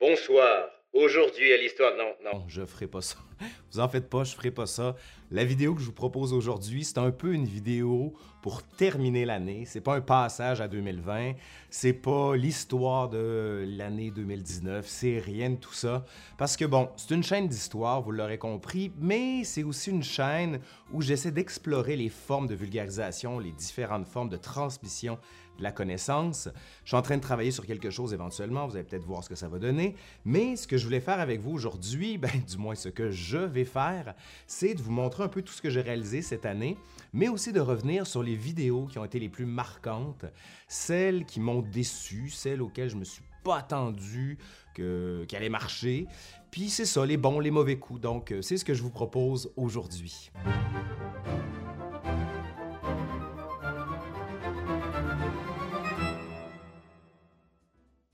Bonsoir. 0.00 0.70
Aujourd'hui 0.94 1.52
à 1.52 1.58
l'histoire. 1.58 1.92
Non, 1.94 2.14
non. 2.24 2.38
Non, 2.38 2.44
je 2.48 2.64
ferai 2.64 2.86
pas 2.86 3.02
ça. 3.02 3.16
Vous 3.70 3.80
en 3.80 3.88
faites 3.88 4.08
pas, 4.08 4.24
je 4.24 4.34
ferai 4.34 4.50
pas 4.50 4.64
ça. 4.64 4.96
La 5.30 5.44
vidéo 5.44 5.74
que 5.74 5.82
je 5.82 5.86
vous 5.86 5.92
propose 5.92 6.32
aujourd'hui, 6.32 6.84
c'est 6.84 6.96
un 6.96 7.10
peu 7.10 7.34
une 7.34 7.44
vidéo 7.44 8.14
pour 8.40 8.62
terminer 8.62 9.26
l'année. 9.26 9.64
C'est 9.66 9.82
pas 9.82 9.94
un 9.94 10.00
passage 10.00 10.62
à 10.62 10.68
2020, 10.68 11.34
c'est 11.68 11.92
pas 11.92 12.34
l'histoire 12.34 13.10
de 13.10 13.66
l'année 13.68 14.10
2019, 14.10 14.86
c'est 14.88 15.18
rien 15.18 15.50
de 15.50 15.56
tout 15.56 15.74
ça. 15.74 16.06
Parce 16.38 16.56
que 16.56 16.64
bon, 16.64 16.88
c'est 16.96 17.14
une 17.14 17.22
chaîne 17.22 17.46
d'histoire, 17.46 18.00
vous 18.00 18.10
l'aurez 18.10 18.38
compris, 18.38 18.90
mais 18.98 19.44
c'est 19.44 19.62
aussi 19.62 19.90
une 19.90 20.02
chaîne 20.02 20.60
où 20.92 21.02
j'essaie 21.02 21.30
d'explorer 21.30 21.94
les 21.96 22.08
formes 22.08 22.46
de 22.46 22.54
vulgarisation, 22.54 23.38
les 23.38 23.52
différentes 23.52 24.06
formes 24.06 24.30
de 24.30 24.38
transmission 24.38 25.18
la 25.62 25.72
connaissance. 25.72 26.48
Je 26.84 26.88
suis 26.88 26.96
en 26.96 27.02
train 27.02 27.16
de 27.16 27.22
travailler 27.22 27.50
sur 27.50 27.66
quelque 27.66 27.90
chose 27.90 28.12
éventuellement, 28.12 28.66
vous 28.66 28.76
allez 28.76 28.84
peut-être 28.84 29.04
voir 29.04 29.24
ce 29.24 29.28
que 29.28 29.34
ça 29.34 29.48
va 29.48 29.58
donner, 29.58 29.94
mais 30.24 30.56
ce 30.56 30.66
que 30.66 30.76
je 30.76 30.84
voulais 30.84 31.00
faire 31.00 31.20
avec 31.20 31.40
vous 31.40 31.52
aujourd'hui, 31.52 32.18
ben, 32.18 32.30
du 32.48 32.56
moins 32.58 32.74
ce 32.74 32.88
que 32.88 33.10
je 33.10 33.38
vais 33.38 33.64
faire, 33.64 34.14
c'est 34.46 34.74
de 34.74 34.82
vous 34.82 34.92
montrer 34.92 35.24
un 35.24 35.28
peu 35.28 35.42
tout 35.42 35.52
ce 35.52 35.62
que 35.62 35.70
j'ai 35.70 35.80
réalisé 35.80 36.22
cette 36.22 36.46
année, 36.46 36.76
mais 37.12 37.28
aussi 37.28 37.52
de 37.52 37.60
revenir 37.60 38.06
sur 38.06 38.22
les 38.22 38.36
vidéos 38.36 38.86
qui 38.86 38.98
ont 38.98 39.04
été 39.04 39.18
les 39.18 39.28
plus 39.28 39.46
marquantes, 39.46 40.24
celles 40.68 41.24
qui 41.24 41.40
m'ont 41.40 41.62
déçu, 41.62 42.28
celles 42.30 42.62
auxquelles 42.62 42.90
je 42.90 42.96
me 42.96 43.04
suis 43.04 43.22
pas 43.42 43.58
attendu 43.58 44.38
qu'elles 44.74 45.26
allaient 45.32 45.48
marcher. 45.48 46.06
Puis 46.50 46.68
c'est 46.68 46.84
ça, 46.84 47.06
les 47.06 47.16
bons, 47.16 47.40
les 47.40 47.50
mauvais 47.50 47.78
coups. 47.78 48.00
Donc, 48.00 48.32
euh, 48.32 48.42
c'est 48.42 48.56
ce 48.56 48.64
que 48.64 48.74
je 48.74 48.82
vous 48.82 48.90
propose 48.90 49.52
aujourd'hui. 49.56 50.30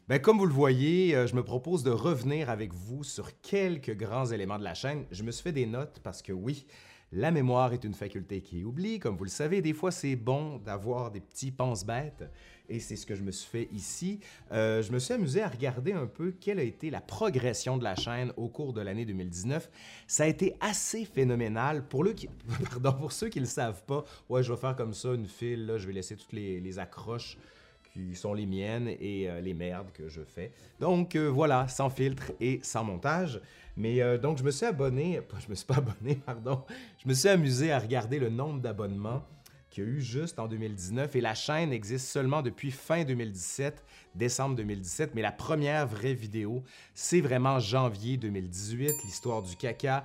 Ben, 0.09 0.21
comme 0.21 0.39
vous 0.39 0.47
le 0.47 0.53
voyez, 0.53 1.17
euh, 1.17 1.27
je 1.27 1.35
me 1.35 1.43
propose 1.43 1.83
de 1.83 1.91
revenir 1.91 2.49
avec 2.49 2.73
vous 2.73 3.03
sur 3.03 3.41
quelques 3.41 3.97
grands 3.97 4.27
éléments 4.27 4.57
de 4.57 4.63
la 4.63 4.75
chaîne. 4.75 5.05
Je 5.11 5.25
me 5.25 5.33
suis 5.33 5.43
fait 5.43 5.51
des 5.51 5.67
notes 5.67 5.99
parce 6.05 6.23
que 6.23 6.33
oui, 6.33 6.65
la 7.11 7.33
mémoire 7.33 7.73
est 7.73 7.83
une 7.83 7.93
faculté 7.93 8.41
qui 8.41 8.63
oublie. 8.63 9.01
Comme 9.01 9.17
vous 9.17 9.25
le 9.25 9.31
savez, 9.31 9.63
des 9.63 9.73
fois 9.73 9.91
c'est 9.91 10.15
bon 10.15 10.59
d'avoir 10.59 11.11
des 11.11 11.19
petits 11.19 11.51
pense-bêtes 11.51 12.23
et 12.69 12.79
c'est 12.79 12.95
ce 12.95 13.05
que 13.05 13.17
je 13.17 13.25
me 13.25 13.33
suis 13.33 13.51
fait 13.51 13.69
ici. 13.73 14.21
Euh, 14.53 14.81
je 14.81 14.93
me 14.93 15.01
suis 15.01 15.13
amusé 15.13 15.43
à 15.43 15.49
regarder 15.49 15.93
un 15.93 16.07
peu 16.07 16.31
quelle 16.31 16.61
a 16.61 16.63
été 16.63 16.89
la 16.89 17.01
progression 17.01 17.77
de 17.77 17.83
la 17.83 17.97
chaîne 17.97 18.33
au 18.37 18.49
cours 18.49 18.73
de 18.73 18.83
l'année 18.83 19.07
2019. 19.07 19.69
Ça 20.07 20.23
a 20.23 20.27
été 20.29 20.55
assez 20.61 21.05
phénoménal. 21.05 21.85
Pour, 21.89 22.07
ceux 23.11 23.29
qui 23.29 23.41
ne 23.41 23.45
le 23.45 23.51
savent 23.51 23.83
pas, 23.83 24.05
ouais, 24.29 24.45
je 24.45 24.53
vais 24.53 24.59
faire 24.59 24.77
comme 24.77 24.95
ça 24.95 25.15
une 25.15 25.27
file, 25.27 25.75
je 25.79 25.87
vais 25.89 25.95
laisser 25.95 26.15
toutes 26.15 26.33
les 26.33 26.79
accroches 26.79 27.37
qui 27.97 28.15
sont 28.15 28.35
les 28.35 28.47
miennes 28.47 28.89
et 29.01 29.29
euh, 29.29 29.41
les 29.41 29.55
merdes 29.55 29.91
que 29.93 30.09
je 30.09 30.23
fais. 30.23 30.53
Donc 30.81 31.17
euh, 31.17 31.29
voilà, 31.29 31.69
sans 31.69 31.91
filtre 31.91 32.33
et 32.41 32.61
sans 32.63 32.85
montage. 32.85 33.41
Mais 33.77 34.03
euh, 34.03 34.19
donc 34.19 34.39
je 34.39 34.45
me 34.45 34.51
suis 34.51 34.67
abonné, 34.67 35.21
je 35.45 35.49
me 35.49 35.55
suis 35.55 35.67
pas 35.67 35.77
abonné, 35.77 36.17
pardon, 36.27 36.63
je 37.03 37.09
me 37.09 37.15
suis 37.15 37.29
amusé 37.29 37.73
à 37.73 37.79
regarder 37.79 38.19
le 38.19 38.29
nombre 38.29 38.61
d'abonnements 38.61 39.23
qu'il 39.71 39.85
y 39.85 39.87
a 39.87 39.91
eu 39.91 40.01
juste 40.01 40.39
en 40.39 40.47
2019 40.47 41.17
et 41.17 41.21
la 41.21 41.35
chaîne 41.35 41.73
existe 41.73 42.07
seulement 42.07 42.41
depuis 42.41 42.71
fin 42.71 43.05
2017, 43.05 43.85
décembre 44.15 44.57
2017, 44.57 45.13
mais 45.15 45.23
la 45.23 45.33
première 45.33 45.87
vraie 45.87 46.15
vidéo, 46.15 46.63
c'est 46.95 47.21
vraiment 47.21 47.59
janvier 47.59 48.17
2018, 48.17 48.93
l'histoire 49.05 49.43
du 49.43 49.57
caca. 49.57 50.05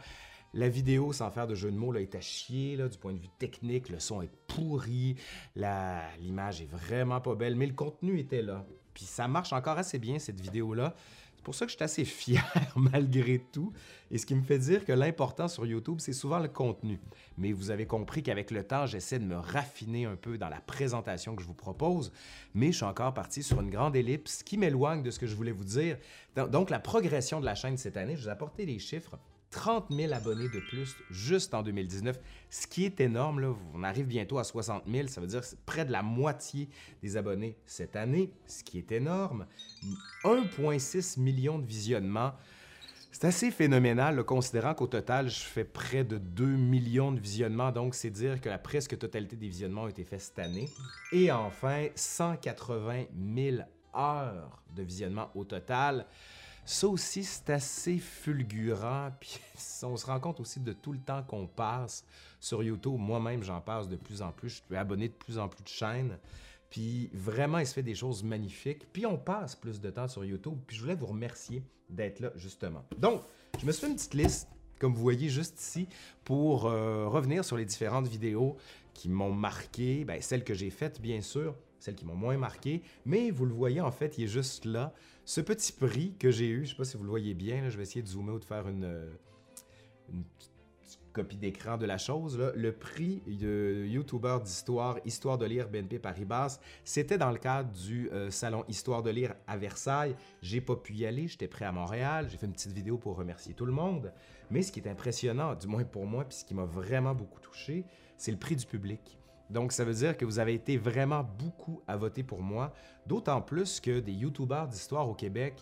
La 0.54 0.68
vidéo, 0.68 1.14
sans 1.14 1.32
faire 1.32 1.48
de 1.48 1.56
jeu 1.56 1.72
de 1.72 1.78
mots, 1.78 1.94
là, 1.94 2.02
est 2.02 2.14
à 2.16 2.22
chier 2.22 2.76
là, 2.76 2.90
du 2.90 2.98
point 2.98 3.14
de 3.14 3.20
vue 3.20 3.30
technique. 3.40 3.88
Le 3.88 4.00
son 4.00 4.22
est 4.22 4.32
pourri, 4.48 5.16
l'image 5.56 6.62
est 6.62 6.70
vraiment 6.70 7.22
pas 7.22 7.36
belle, 7.36 7.56
mais 7.56 7.68
le 7.68 7.74
contenu 7.74 8.20
était 8.20 8.42
là. 8.42 8.66
Puis 8.94 9.06
ça 9.06 9.28
marche 9.28 9.54
encore 9.54 9.78
assez 9.78 9.98
bien, 9.98 10.20
cette 10.20 10.42
vidéo-là. 10.42 10.94
C'est 11.42 11.46
pour 11.46 11.56
ça 11.56 11.66
que 11.66 11.72
je 11.72 11.78
suis 11.78 11.84
assez 11.84 12.06
fier 12.06 12.44
malgré 12.76 13.40
tout. 13.40 13.74
Et 14.12 14.18
ce 14.18 14.26
qui 14.26 14.36
me 14.36 14.44
fait 14.44 14.60
dire 14.60 14.86
que 14.86 14.92
l'important 14.92 15.48
sur 15.48 15.66
YouTube, 15.66 16.00
c'est 16.00 16.14
souvent 16.14 16.38
le 16.38 16.50
contenu. 16.50 17.00
Mais 17.38 17.52
vous 17.52 17.72
avez 17.72 17.88
compris 17.88 18.22
qu'avec 18.22 18.52
le 18.52 18.64
temps, 18.64 18.86
j'essaie 18.86 19.18
de 19.18 19.26
me 19.26 19.38
raffiner 19.38 20.06
un 20.06 20.18
peu 20.18 20.38
dans 20.38 20.50
la 20.50 20.60
présentation 20.60 21.36
que 21.36 21.42
je 21.42 21.48
vous 21.48 21.56
propose. 21.56 22.12
Mais 22.54 22.74
je 22.74 22.78
suis 22.78 22.86
encore 22.86 23.14
parti 23.14 23.42
sur 23.42 23.62
une 23.62 23.70
grande 23.70 23.96
ellipse 23.96 24.44
qui 24.44 24.58
m'éloigne 24.58 25.02
de 25.02 25.10
ce 25.10 25.18
que 25.18 25.26
je 25.26 25.36
voulais 25.36 25.52
vous 25.52 25.64
dire. 25.64 25.98
Donc, 26.36 26.70
la 26.70 26.80
progression 26.80 27.40
de 27.40 27.46
la 27.46 27.56
chaîne 27.56 27.78
cette 27.78 27.98
année, 27.98 28.16
je 28.16 28.22
vous 28.22 28.28
ai 28.28 28.32
apporté 28.32 28.66
des 28.66 28.78
chiffres. 28.78 29.18
30 29.52 29.88
000 29.92 30.14
abonnés 30.14 30.50
de 30.50 30.60
plus 30.60 30.96
juste 31.10 31.54
en 31.54 31.62
2019, 31.62 32.20
ce 32.50 32.68
qui 32.68 32.86
est 32.86 33.00
énorme. 33.00 33.40
Là. 33.42 33.54
On 33.74 33.84
arrive 33.84 34.08
bientôt 34.08 34.40
à 34.40 34.44
60 34.44 34.84
000, 34.90 35.08
ça 35.08 35.22
veut 35.22 35.28
dire 35.28 35.42
près 35.66 35.86
de 35.86 35.92
la 35.92 36.02
moitié 36.02 36.70
des 37.04 37.18
abonnés 37.18 37.58
cette 37.66 37.96
année, 37.96 38.32
ce 38.48 38.64
qui 38.64 38.78
est 38.78 38.92
énorme. 38.92 39.46
1,6 40.24 41.20
million 41.20 41.60
de 41.60 41.66
visionnements. 41.66 42.34
C'est 43.12 43.26
assez 43.26 43.52
phénoménal, 43.52 44.24
considérant 44.24 44.74
qu'au 44.74 44.88
total, 44.88 45.30
je 45.30 45.42
fais 45.42 45.66
près 45.66 46.06
de 46.06 46.18
2 46.18 46.46
millions 46.46 47.12
de 47.12 47.20
visionnements, 47.20 47.72
donc 47.74 47.94
c'est 47.94 48.10
dire 48.10 48.40
que 48.40 48.48
la 48.48 48.58
presque 48.58 48.98
totalité 48.98 49.36
des 49.36 49.50
visionnements 49.50 49.84
ont 49.84 49.90
été 49.90 50.06
faits 50.06 50.22
cette 50.22 50.40
année. 50.40 50.70
Et 51.12 51.30
enfin, 51.30 51.88
180 51.94 53.04
000 53.36 53.58
heures 53.96 54.64
de 54.74 54.82
visionnement 54.82 55.30
au 55.36 55.44
total. 55.44 56.06
Ça 56.66 56.88
aussi, 56.88 57.24
c'est 57.24 57.50
assez 57.50 57.98
fulgurant. 57.98 59.12
Puis 59.20 59.40
on 59.84 59.98
se 59.98 60.06
rend 60.06 60.20
compte 60.20 60.40
aussi 60.40 60.60
de 60.60 60.74
tout 60.74 60.94
le 60.94 61.00
temps 61.00 61.24
qu'on 61.24 61.48
passe 61.48 62.06
sur 62.40 62.64
YouTube. 62.64 62.98
Moi-même, 62.98 63.44
j'en 63.44 63.62
passe 63.62 63.88
de 63.88 63.96
plus 63.96 64.22
en 64.22 64.32
plus. 64.32 64.50
Je 64.50 64.56
suis 64.56 64.76
abonné 64.76 65.10
de 65.10 65.14
plus 65.14 65.38
en 65.38 65.48
plus 65.48 65.64
de 65.64 65.70
chaînes. 65.70 66.18
Puis 66.70 67.10
vraiment, 67.14 67.60
il 67.60 67.68
se 67.68 67.74
fait 67.74 67.84
des 67.84 67.96
choses 67.96 68.24
magnifiques. 68.24 68.92
Puis 68.94 69.06
on 69.06 69.18
passe 69.18 69.56
plus 69.56 69.82
de 69.82 69.90
temps 69.90 70.08
sur 70.08 70.24
YouTube. 70.24 70.58
Puis 70.66 70.78
je 70.78 70.82
voulais 70.82 70.96
vous 70.96 71.08
remercier 71.08 71.64
d'être 71.90 72.20
là, 72.20 72.32
justement. 72.36 72.84
Donc, 72.98 73.22
je 73.60 73.66
me 73.66 73.72
suis 73.72 73.82
fait 73.82 73.88
une 73.88 73.96
petite 73.96 74.14
liste, 74.14 74.48
comme 74.80 74.94
vous 74.94 75.02
voyez 75.02 75.30
juste 75.30 75.60
ici, 75.60 75.88
pour 76.24 76.66
euh, 76.66 77.08
revenir 77.08 77.44
sur 77.44 77.58
les 77.58 77.66
différentes 77.66 78.08
vidéos 78.08 78.56
qui 78.94 79.10
m'ont 79.10 79.34
marqué. 79.34 80.06
Ben, 80.06 80.22
celles 80.22 80.44
que 80.44 80.54
j'ai 80.54 80.70
faites, 80.70 81.02
bien 81.02 81.22
sûr, 81.22 81.56
celles 81.80 81.96
qui 81.96 82.06
m'ont 82.06 82.16
moins 82.16 82.38
marqué. 82.38 82.82
Mais 83.06 83.32
vous 83.32 83.46
le 83.46 83.54
voyez, 83.54 83.82
en 83.82 83.92
fait, 83.92 84.18
il 84.18 84.24
est 84.24 84.28
juste 84.28 84.66
là. 84.66 84.94
Ce 85.26 85.40
petit 85.40 85.72
prix 85.72 86.16
que 86.18 86.32
j'ai 86.32 86.50
eu, 86.50 86.66
je 86.66 86.72
sais 86.72 86.76
pas 86.76 86.84
si 86.84 86.98
vous 86.98 87.04
le 87.04 87.10
voyez 87.10 87.34
bien, 87.34 87.70
je 87.70 87.78
vais 87.78 87.84
essayer 87.84 88.02
de 88.02 88.08
zoomer 88.08 88.34
ou 88.34 88.40
de 88.40 88.46
faire 88.46 88.68
une, 88.68 88.84
euh, 88.84 89.10
copie 91.14 91.38
d'écran 91.38 91.78
de 91.78 91.86
la 91.86 91.98
chose. 91.98 92.38
Le 92.56 92.72
prix 92.72 93.22
de 93.28 93.86
YouTuber 93.88 94.40
d'histoire, 94.44 94.98
Histoire 95.06 95.38
de 95.38 95.46
lire 95.46 95.70
BNP 95.70 96.00
Paribas, 96.00 96.60
c'était 96.84 97.18
dans 97.18 97.32
le 97.32 97.38
cadre 97.38 97.72
du 97.72 98.10
euh, 98.12 98.32
salon 98.32 98.64
Histoire 98.68 99.04
de 99.04 99.10
lire 99.10 99.36
à 99.48 99.58
Versailles. 99.58 100.16
J'ai 100.42 100.62
pas 100.62 100.76
pu 100.76 100.94
y 100.94 101.06
aller, 101.06 101.28
j'étais 101.28 101.48
prêt 101.48 101.66
à 101.66 101.72
Montréal. 101.72 102.28
J'ai 102.30 102.38
fait 102.38 102.46
une 102.46 102.54
petite 102.54 102.74
vidéo 102.74 102.98
pour 102.98 103.16
remercier 103.16 103.54
tout 103.54 103.66
le 103.66 103.74
monde. 103.74 104.12
Mais 104.50 104.62
ce 104.64 104.72
qui 104.72 104.80
est 104.80 104.88
impressionnant, 104.88 105.56
du 105.56 105.68
moins 105.68 105.84
pour 105.84 106.06
moi, 106.06 106.26
puis 106.26 106.40
ce 106.40 106.46
qui 106.46 106.54
m'a 106.54 106.66
vraiment 106.66 107.14
beaucoup 107.14 107.40
touché, 107.40 107.86
c'est 108.18 108.32
le 108.32 108.38
prix 108.38 108.56
du 108.56 108.66
public. 108.66 109.18
Donc, 109.52 109.74
ça 109.74 109.84
veut 109.84 109.94
dire 109.94 110.18
que 110.18 110.26
vous 110.26 110.40
avez 110.40 110.54
été 110.54 110.78
vraiment 110.78 111.24
beaucoup 111.24 111.82
à 111.88 111.98
voter 111.98 112.24
pour 112.24 112.42
moi, 112.42 112.74
d'autant 113.06 113.42
plus 113.42 113.80
que 113.80 114.00
des 114.00 114.14
YouTubers 114.14 114.68
d'histoire 114.68 115.10
au 115.10 115.14
Québec, 115.14 115.56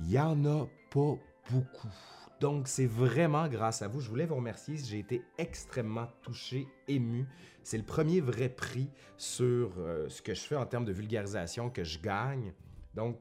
il 0.00 0.06
n'y 0.08 0.18
en 0.18 0.44
a 0.44 0.66
pas 0.90 1.14
beaucoup. 1.50 1.92
Donc, 2.40 2.68
c'est 2.68 2.86
vraiment 2.86 3.48
grâce 3.48 3.82
à 3.82 3.88
vous. 3.88 4.00
Je 4.00 4.08
voulais 4.08 4.26
vous 4.26 4.36
remercier. 4.36 4.76
J'ai 4.76 5.00
été 5.00 5.22
extrêmement 5.38 6.06
touché, 6.22 6.68
ému. 6.86 7.26
C'est 7.64 7.78
le 7.78 7.84
premier 7.84 8.20
vrai 8.20 8.48
prix 8.48 8.88
sur 9.16 9.72
euh, 9.78 10.08
ce 10.08 10.22
que 10.22 10.34
je 10.34 10.42
fais 10.42 10.54
en 10.54 10.64
termes 10.64 10.84
de 10.84 10.92
vulgarisation 10.92 11.68
que 11.68 11.82
je 11.82 11.98
gagne. 11.98 12.52
Donc, 12.94 13.18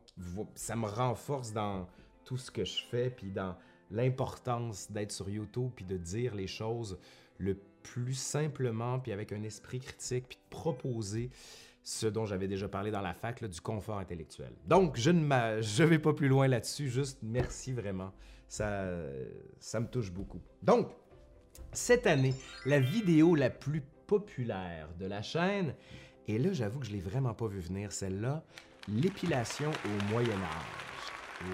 ça 0.54 0.76
me 0.76 0.86
renforce 0.86 1.52
dans 1.52 1.88
tout 2.24 2.38
ce 2.38 2.52
que 2.52 2.64
je 2.64 2.84
fais, 2.84 3.10
puis 3.10 3.32
dans 3.32 3.56
l'importance 3.90 4.92
d'être 4.92 5.12
sur 5.12 5.30
YouTube, 5.30 5.72
puis 5.76 5.86
de 5.86 5.98
dire 5.98 6.36
les 6.36 6.48
choses 6.48 7.00
le 7.40 7.58
plus 7.94 8.14
simplement, 8.14 9.00
puis 9.00 9.12
avec 9.12 9.32
un 9.32 9.44
esprit 9.44 9.80
critique, 9.80 10.26
puis 10.30 10.38
de 10.38 10.50
proposer 10.50 11.30
ce 11.84 12.06
dont 12.08 12.26
j'avais 12.26 12.48
déjà 12.48 12.68
parlé 12.68 12.92
dans 12.92 13.02
la 13.02 13.14
fac, 13.14 13.44
du 13.44 13.62
confort 13.62 14.00
intellectuel. 14.00 14.52
Donc, 14.66 14.98
je 14.98 15.10
ne 15.10 15.62
je 15.62 15.84
vais 15.84 16.00
pas 16.00 16.14
plus 16.14 16.28
loin 16.28 16.48
là-dessus, 16.48 16.90
juste 16.90 17.20
merci 17.24 17.72
vraiment. 17.72 18.12
Ça, 18.48 18.90
ça 19.60 19.80
me 19.80 19.88
touche 19.88 20.12
beaucoup. 20.12 20.42
Donc, 20.62 20.90
cette 21.72 22.08
année, 22.08 22.34
la 22.66 22.80
vidéo 22.80 23.36
la 23.36 23.50
plus 23.50 23.82
populaire 24.06 24.90
de 25.00 25.06
la 25.06 25.22
chaîne, 25.22 25.74
et 26.28 26.38
là, 26.38 26.52
j'avoue 26.52 26.80
que 26.80 26.86
je 26.86 26.92
l'ai 26.92 27.00
vraiment 27.00 27.34
pas 27.34 27.48
vu 27.48 27.60
venir, 27.60 27.92
celle-là, 27.92 28.44
l'épilation 28.88 29.72
au 29.72 30.12
Moyen 30.12 30.30
Âge. 30.36 30.87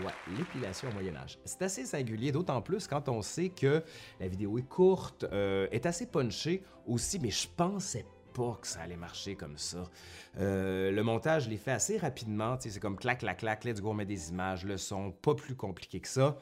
Ouais, 0.05 0.13
l'épilation 0.37 0.89
au 0.89 0.93
Moyen 0.93 1.15
Âge. 1.17 1.37
C'est 1.43 1.61
assez 1.61 1.85
singulier, 1.85 2.31
d'autant 2.31 2.61
plus 2.61 2.87
quand 2.87 3.09
on 3.09 3.21
sait 3.21 3.49
que 3.49 3.83
la 4.19 4.27
vidéo 4.29 4.57
est 4.57 4.67
courte, 4.67 5.25
euh, 5.25 5.67
est 5.71 5.85
assez 5.85 6.05
punchée 6.05 6.63
aussi, 6.87 7.19
mais 7.19 7.29
je 7.29 7.47
pensais 7.57 8.05
pas 8.33 8.57
que 8.61 8.67
ça 8.67 8.81
allait 8.81 8.95
marcher 8.95 9.35
comme 9.35 9.57
ça. 9.57 9.83
Euh, 10.39 10.89
le 10.89 11.03
montage, 11.03 11.45
je 11.45 11.49
l'ai 11.49 11.57
fait 11.57 11.71
assez 11.71 11.97
rapidement, 11.97 12.55
c'est 12.59 12.79
comme 12.79 12.97
clac, 12.97 13.19
clac, 13.19 13.39
clac, 13.39 13.65
let's 13.65 13.81
go, 13.81 13.89
on 13.89 13.93
met 13.93 14.05
des 14.05 14.29
images, 14.29 14.63
le 14.63 14.77
son, 14.77 15.11
pas 15.11 15.35
plus 15.35 15.55
compliqué 15.55 15.99
que 15.99 16.07
ça, 16.07 16.37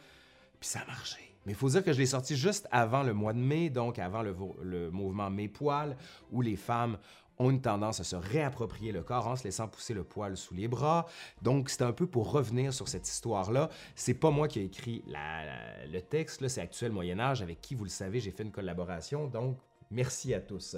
puis 0.59 0.69
ça 0.69 0.81
a 0.81 0.85
marché. 0.85 1.35
Mais 1.45 1.53
il 1.53 1.55
faut 1.55 1.69
dire 1.69 1.83
que 1.83 1.91
je 1.91 1.97
l'ai 1.97 2.05
sorti 2.05 2.35
juste 2.37 2.67
avant 2.69 3.01
le 3.01 3.13
mois 3.13 3.33
de 3.33 3.39
mai, 3.39 3.71
donc 3.71 3.97
avant 3.97 4.21
le 4.21 4.91
mouvement 4.91 5.31
Mes 5.31 5.47
Poils, 5.47 5.97
où 6.31 6.43
les 6.43 6.55
femmes 6.55 6.99
ont 7.39 7.49
une 7.49 7.61
tendance 7.61 7.99
à 7.99 8.03
se 8.03 8.15
réapproprier 8.15 8.91
le 8.91 9.01
corps 9.01 9.27
en 9.27 9.35
se 9.35 9.43
laissant 9.43 9.67
pousser 9.67 9.93
le 9.93 10.03
poil 10.03 10.37
sous 10.37 10.53
les 10.53 10.67
bras. 10.67 11.07
Donc, 11.41 11.69
c'est 11.69 11.81
un 11.81 11.91
peu 11.91 12.05
pour 12.07 12.31
revenir 12.31 12.73
sur 12.73 12.87
cette 12.87 13.07
histoire-là. 13.07 13.69
C'est 13.95 14.13
pas 14.13 14.29
moi 14.29 14.47
qui 14.47 14.59
ai 14.59 14.65
écrit 14.65 15.03
le 15.07 15.99
texte, 15.99 16.47
c'est 16.47 16.61
Actuel 16.61 16.91
Moyen 16.91 17.19
Âge, 17.19 17.41
avec 17.41 17.61
qui, 17.61 17.75
vous 17.75 17.83
le 17.83 17.89
savez, 17.89 18.19
j'ai 18.19 18.31
fait 18.31 18.43
une 18.43 18.51
collaboration. 18.51 19.27
Donc, 19.27 19.57
merci 19.89 20.33
à 20.33 20.39
tous. 20.39 20.77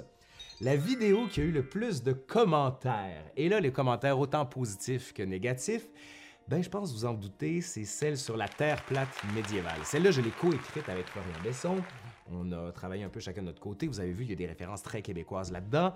La 0.60 0.76
vidéo 0.76 1.26
qui 1.26 1.40
a 1.40 1.44
eu 1.44 1.50
le 1.50 1.68
plus 1.68 2.02
de 2.02 2.12
commentaires, 2.12 3.24
et 3.36 3.48
là, 3.48 3.60
les 3.60 3.72
commentaires 3.72 4.18
autant 4.18 4.46
positifs 4.46 5.12
que 5.12 5.22
négatifs, 5.22 5.88
ben, 6.46 6.62
je 6.62 6.68
pense 6.68 6.92
vous 6.92 7.06
en 7.06 7.14
doutez, 7.14 7.60
c'est 7.60 7.84
celle 7.84 8.18
sur 8.18 8.36
la 8.36 8.48
Terre 8.48 8.84
plate 8.84 9.08
médiévale. 9.34 9.80
Celle-là, 9.84 10.10
je 10.10 10.20
l'ai 10.20 10.30
coécrite 10.30 10.88
avec 10.88 11.06
Florian 11.06 11.40
Besson. 11.42 11.76
On 12.30 12.52
a 12.52 12.72
travaillé 12.72 13.04
un 13.04 13.08
peu 13.08 13.20
chacun 13.20 13.42
de 13.42 13.46
notre 13.46 13.60
côté. 13.60 13.86
Vous 13.86 14.00
avez 14.00 14.12
vu, 14.12 14.24
il 14.24 14.30
y 14.30 14.32
a 14.32 14.36
des 14.36 14.46
références 14.46 14.82
très 14.82 15.02
québécoises 15.02 15.52
là-dedans. 15.52 15.92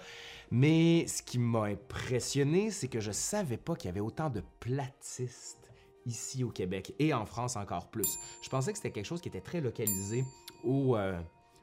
Mais 0.51 1.07
ce 1.07 1.23
qui 1.23 1.39
m'a 1.39 1.65
impressionné, 1.65 2.71
c'est 2.71 2.89
que 2.89 3.01
je 3.01 3.13
savais 3.13 3.57
pas 3.57 3.75
qu'il 3.75 3.89
y 3.89 3.91
avait 3.91 4.01
autant 4.01 4.29
de 4.29 4.43
platistes 4.61 5.71
ici 6.07 6.45
au 6.45 6.51
Québec 6.51 6.95
et 6.99 7.15
en 7.15 7.27
France 7.27 7.57
encore 7.57 7.91
plus. 7.91 8.19
Je 8.43 8.49
pensais 8.49 8.73
que 8.73 8.79
c'était 8.79 8.91
quelque 8.91 9.07
chose 9.07 9.21
qui 9.21 9.29
était 9.29 9.41
très 9.41 9.61
localisé 9.61 10.25
euh, 10.65 11.21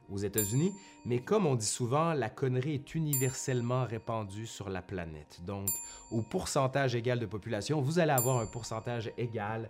aux 0.08 0.18
États-Unis, 0.18 0.72
mais 1.04 1.20
comme 1.20 1.46
on 1.46 1.56
dit 1.56 1.66
souvent, 1.66 2.12
la 2.12 2.30
connerie 2.30 2.74
est 2.74 2.94
universellement 2.94 3.84
répandue 3.84 4.46
sur 4.46 4.70
la 4.70 4.82
planète. 4.82 5.40
Donc, 5.44 5.68
au 6.10 6.22
pourcentage 6.22 6.94
égal 6.94 7.18
de 7.18 7.26
population, 7.26 7.80
vous 7.80 7.98
allez 7.98 8.12
avoir 8.12 8.38
un 8.38 8.46
pourcentage 8.46 9.10
égal 9.18 9.68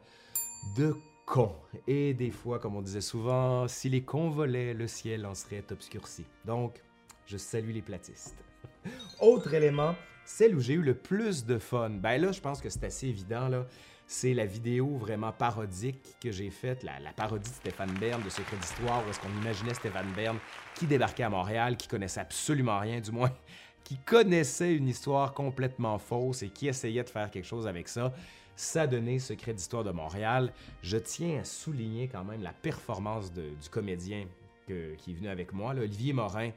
de 0.76 0.94
cons. 1.26 1.54
Et 1.86 2.14
des 2.14 2.30
fois, 2.30 2.58
comme 2.58 2.76
on 2.76 2.82
disait 2.82 3.02
souvent, 3.02 3.68
si 3.68 3.90
les 3.90 4.02
cons 4.02 4.30
volaient, 4.30 4.72
le 4.72 4.86
ciel 4.86 5.26
en 5.26 5.34
serait 5.34 5.64
obscurci. 5.70 6.24
Donc, 6.46 6.82
je 7.26 7.36
salue 7.36 7.72
les 7.72 7.82
platistes. 7.82 8.42
Autre 9.20 9.52
élément, 9.52 9.94
celle 10.24 10.56
où 10.56 10.60
j'ai 10.60 10.74
eu 10.74 10.82
le 10.82 10.94
plus 10.94 11.44
de 11.44 11.58
fun. 11.58 11.90
Ben 11.90 12.18
là, 12.18 12.32
je 12.32 12.40
pense 12.40 12.62
que 12.62 12.70
c'est 12.70 12.84
assez 12.84 13.08
évident, 13.08 13.48
là 13.48 13.66
c'est 14.06 14.34
la 14.34 14.46
vidéo 14.46 14.96
vraiment 14.96 15.32
parodique 15.32 16.16
que 16.20 16.30
j'ai 16.30 16.50
faite, 16.50 16.84
la, 16.84 17.12
parodie 17.12 17.50
de 17.50 17.54
Stéphane 17.54 17.92
Bern 17.98 18.22
de 18.22 18.30
Secret 18.30 18.56
d'Histoire, 18.56 19.02
où 19.04 19.10
est-ce 19.10 19.20
qu'on 19.20 19.40
imaginait 19.40 19.74
Stéphane 19.74 20.10
Bern 20.14 20.38
qui 20.74 20.86
débarquait 20.86 21.24
à 21.24 21.30
Montréal, 21.30 21.76
qui 21.76 21.88
connaissait 21.88 22.20
absolument 22.20 22.78
rien, 22.78 23.00
du 23.00 23.10
moins, 23.10 23.32
qui 23.84 23.98
connaissait 23.98 24.74
une 24.74 24.88
histoire 24.88 25.32
complètement 25.32 25.98
fausse 25.98 26.42
et 26.42 26.48
qui 26.48 26.68
essayait 26.68 27.02
de 27.02 27.10
faire 27.10 27.30
quelque 27.30 27.46
chose 27.46 27.66
avec 27.66 27.88
ça. 27.88 28.12
Ça 28.56 28.86
donnait 28.86 29.18
Secret 29.18 29.52
d'Histoire 29.52 29.84
de 29.84 29.90
Montréal. 29.90 30.52
Je 30.82 30.96
tiens 30.96 31.40
à 31.40 31.44
souligner 31.44 32.08
quand 32.08 32.24
même 32.24 32.42
la 32.42 32.52
performance 32.52 33.32
du 33.32 33.68
comédien 33.70 34.26
qui 34.66 34.72
est 34.72 35.14
venu 35.14 35.28
avec 35.28 35.52
moi, 35.52 35.72
Olivier 35.72 36.12
Morin. 36.12 36.50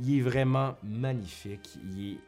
Il 0.00 0.18
est 0.18 0.22
vraiment 0.22 0.76
magnifique. 0.82 1.76
Il 1.84 2.12
est 2.12 2.18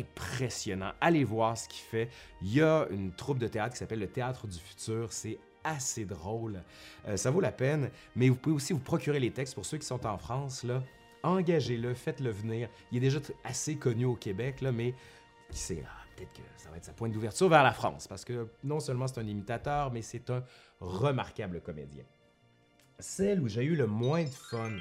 impressionnant. 0.00 0.92
Allez 1.00 1.24
voir 1.24 1.56
ce 1.56 1.68
qu'il 1.68 1.82
fait. 1.82 2.08
Il 2.42 2.52
y 2.52 2.60
a 2.60 2.86
une 2.90 3.12
troupe 3.12 3.38
de 3.38 3.48
théâtre 3.48 3.72
qui 3.72 3.78
s'appelle 3.78 4.00
le 4.00 4.08
Théâtre 4.08 4.46
du 4.46 4.58
Futur. 4.58 5.12
C'est 5.12 5.38
assez 5.64 6.04
drôle. 6.04 6.62
Euh, 7.08 7.16
ça 7.16 7.30
vaut 7.30 7.40
la 7.40 7.52
peine. 7.52 7.90
Mais 8.16 8.28
vous 8.28 8.36
pouvez 8.36 8.56
aussi 8.56 8.72
vous 8.72 8.80
procurer 8.80 9.20
les 9.20 9.30
textes 9.30 9.54
pour 9.54 9.64
ceux 9.64 9.78
qui 9.78 9.86
sont 9.86 10.04
en 10.06 10.18
France. 10.18 10.64
Là. 10.64 10.82
Engagez-le, 11.22 11.94
faites-le 11.94 12.30
venir. 12.30 12.68
Il 12.92 12.98
est 12.98 13.00
déjà 13.00 13.20
assez 13.44 13.76
connu 13.76 14.04
au 14.04 14.16
Québec, 14.16 14.60
là, 14.60 14.72
mais 14.72 14.94
ah, 15.52 16.00
peut-être 16.20 16.32
que 16.32 16.62
ça 16.62 16.70
va 16.70 16.76
être 16.76 16.84
sa 16.84 16.92
pointe 16.92 17.12
d'ouverture 17.12 17.48
vers 17.48 17.62
la 17.62 17.72
France. 17.72 18.06
Parce 18.06 18.24
que 18.24 18.48
non 18.64 18.80
seulement 18.80 19.06
c'est 19.06 19.20
un 19.20 19.26
imitateur, 19.26 19.92
mais 19.92 20.02
c'est 20.02 20.30
un 20.30 20.42
remarquable 20.80 21.60
comédien. 21.60 22.04
Celle 22.98 23.40
où 23.40 23.48
j'ai 23.48 23.64
eu 23.64 23.76
le 23.76 23.86
moins 23.86 24.24
de 24.24 24.28
fun, 24.28 24.72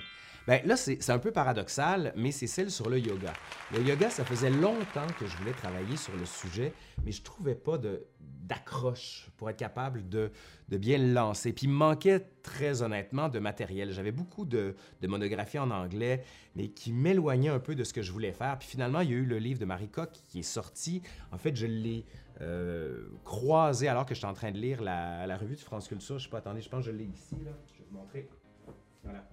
ben 0.48 0.62
là, 0.66 0.76
c'est 0.76 1.10
un 1.10 1.20
peu 1.20 1.32
paradoxal, 1.32 2.14
mais 2.16 2.32
c'est 2.32 2.48
celle 2.48 2.72
sur 2.72 2.90
le 2.90 3.00
yoga. 3.00 3.34
Le 3.72 3.82
yoga, 3.82 4.10
ça 4.10 4.26
faisait 4.26 4.50
longtemps 4.50 5.08
que 5.20 5.28
je 5.28 5.38
voulais 5.38 5.52
travailler 5.52 5.96
sur 5.96 6.16
le 6.16 6.26
sujet, 6.26 6.74
mais 7.06 7.12
je 7.12 7.22
trouvais 7.22 7.56
pas 7.56 7.78
d'accroche 8.20 9.30
pour 9.38 9.50
être 9.50 9.58
capable 9.58 10.10
de, 10.10 10.32
bien 10.70 10.98
le 10.98 11.14
lancer. 11.14 11.54
Puis 11.54 11.68
il 11.68 11.70
me 11.70 11.76
manquait 11.76 12.20
très 12.42 12.82
honnêtement 12.82 13.30
de 13.30 13.40
matériel. 13.40 13.92
J'avais 13.92 14.12
beaucoup 14.12 14.46
de, 14.46 14.76
monographies 15.04 15.60
en 15.60 15.70
anglais, 15.72 16.24
mais 16.56 16.70
qui 16.70 16.94
m'éloignaient 16.94 17.50
un 17.50 17.60
peu 17.60 17.76
de 17.76 17.84
ce 17.84 17.94
que 17.94 18.02
je 18.02 18.12
voulais 18.12 18.32
faire. 18.32 18.58
Puis 18.58 18.70
finalement, 18.70 19.02
il 19.02 19.12
y 19.12 19.14
a 19.14 19.18
eu 19.18 19.26
le 19.26 19.38
livre 19.38 19.60
de 19.60 19.66
Marie 19.66 19.90
Coq 19.90 20.10
qui 20.30 20.40
est 20.40 20.44
sorti. 20.44 21.04
En 21.32 21.38
fait, 21.38 21.56
je 21.56 21.68
l'ai 21.68 22.06
euh, 22.42 23.08
croisé 23.24 23.88
alors 23.88 24.06
que 24.06 24.16
j'étais 24.16 24.28
en 24.28 24.34
train 24.34 24.52
de 24.52 24.58
lire 24.58 24.82
la, 24.82 25.38
revue 25.38 25.56
de 25.56 25.62
France 25.62 25.88
Culture. 25.88 26.18
Je 26.18 26.24
sais 26.24 26.30
pas, 26.30 26.40
attendez, 26.40 26.62
je 26.62 26.70
pense 26.70 26.86
que 26.86 26.92
je 26.92 26.98
l'ai 26.98 27.06
ici. 27.06 27.36
Je 27.40 27.46
vais 27.46 27.86
vous 27.92 27.98
montrer. 27.98 28.28
Voilà. 29.04 29.28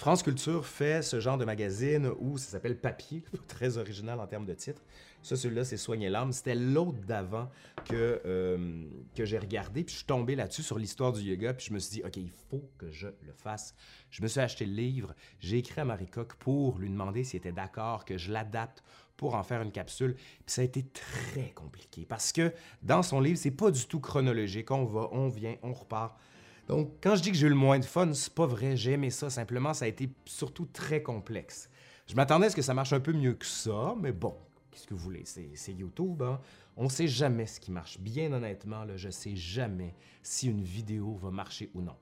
France 0.00 0.22
Culture 0.22 0.64
fait 0.64 1.02
ce 1.02 1.20
genre 1.20 1.36
de 1.36 1.44
magazine 1.44 2.10
où 2.20 2.38
ça 2.38 2.52
s'appelle 2.52 2.78
Papier, 2.78 3.22
très 3.48 3.76
original 3.76 4.18
en 4.18 4.26
termes 4.26 4.46
de 4.46 4.54
titre. 4.54 4.80
Ça, 5.20 5.36
celui-là, 5.36 5.62
c'est 5.62 5.76
Soigner 5.76 6.08
l'âme. 6.08 6.32
C'était 6.32 6.54
l'autre 6.54 6.96
d'avant 7.06 7.50
que, 7.84 8.22
euh, 8.24 8.86
que 9.14 9.26
j'ai 9.26 9.38
regardé, 9.38 9.84
puis 9.84 9.92
je 9.92 9.98
suis 9.98 10.06
tombé 10.06 10.36
là-dessus 10.36 10.62
sur 10.62 10.78
l'histoire 10.78 11.12
du 11.12 11.20
yoga, 11.20 11.52
puis 11.52 11.66
je 11.66 11.74
me 11.74 11.78
suis 11.78 11.96
dit, 11.96 12.02
OK, 12.02 12.16
il 12.16 12.30
faut 12.48 12.66
que 12.78 12.90
je 12.90 13.08
le 13.08 13.34
fasse. 13.34 13.74
Je 14.10 14.22
me 14.22 14.26
suis 14.26 14.40
acheté 14.40 14.64
le 14.64 14.72
livre, 14.72 15.14
j'ai 15.38 15.58
écrit 15.58 15.82
à 15.82 15.84
Marie 15.84 16.08
Coq 16.08 16.32
pour 16.36 16.78
lui 16.78 16.88
demander 16.88 17.22
s'il 17.22 17.36
était 17.36 17.52
d'accord 17.52 18.06
que 18.06 18.16
je 18.16 18.32
l'adapte 18.32 18.82
pour 19.18 19.34
en 19.34 19.42
faire 19.42 19.60
une 19.60 19.70
capsule. 19.70 20.14
Puis 20.14 20.44
ça 20.46 20.62
a 20.62 20.64
été 20.64 20.82
très 20.82 21.50
compliqué 21.50 22.06
parce 22.08 22.32
que 22.32 22.54
dans 22.82 23.02
son 23.02 23.20
livre, 23.20 23.36
c'est 23.36 23.50
pas 23.50 23.70
du 23.70 23.84
tout 23.84 24.00
chronologique. 24.00 24.70
On 24.70 24.86
va, 24.86 25.10
on 25.12 25.28
vient, 25.28 25.56
on 25.62 25.74
repart. 25.74 26.18
Donc, 26.70 26.92
quand 27.02 27.16
je 27.16 27.22
dis 27.22 27.32
que 27.32 27.36
j'ai 27.36 27.48
eu 27.48 27.50
le 27.50 27.56
moins 27.56 27.80
de 27.80 27.84
fun, 27.84 28.12
c'est 28.12 28.32
pas 28.32 28.46
vrai, 28.46 28.76
j'ai 28.76 28.92
aimé 28.92 29.10
ça. 29.10 29.28
Simplement, 29.28 29.74
ça 29.74 29.86
a 29.86 29.88
été 29.88 30.08
surtout 30.24 30.66
très 30.66 31.02
complexe. 31.02 31.68
Je 32.06 32.14
m'attendais 32.14 32.46
à 32.46 32.50
ce 32.50 32.54
que 32.54 32.62
ça 32.62 32.74
marche 32.74 32.92
un 32.92 33.00
peu 33.00 33.12
mieux 33.12 33.34
que 33.34 33.44
ça, 33.44 33.96
mais 34.00 34.12
bon, 34.12 34.36
qu'est-ce 34.70 34.86
que 34.86 34.94
vous 34.94 35.00
voulez? 35.00 35.24
C'est 35.24 35.72
YouTube, 35.72 36.22
hein? 36.22 36.38
On 36.76 36.88
sait 36.88 37.08
jamais 37.08 37.46
ce 37.46 37.58
qui 37.58 37.72
marche. 37.72 37.98
Bien 37.98 38.32
honnêtement, 38.32 38.84
là, 38.84 38.96
je 38.96 39.10
sais 39.10 39.34
jamais 39.34 39.96
si 40.22 40.46
une 40.46 40.62
vidéo 40.62 41.16
va 41.20 41.32
marcher 41.32 41.70
ou 41.74 41.82
non. 41.82 41.96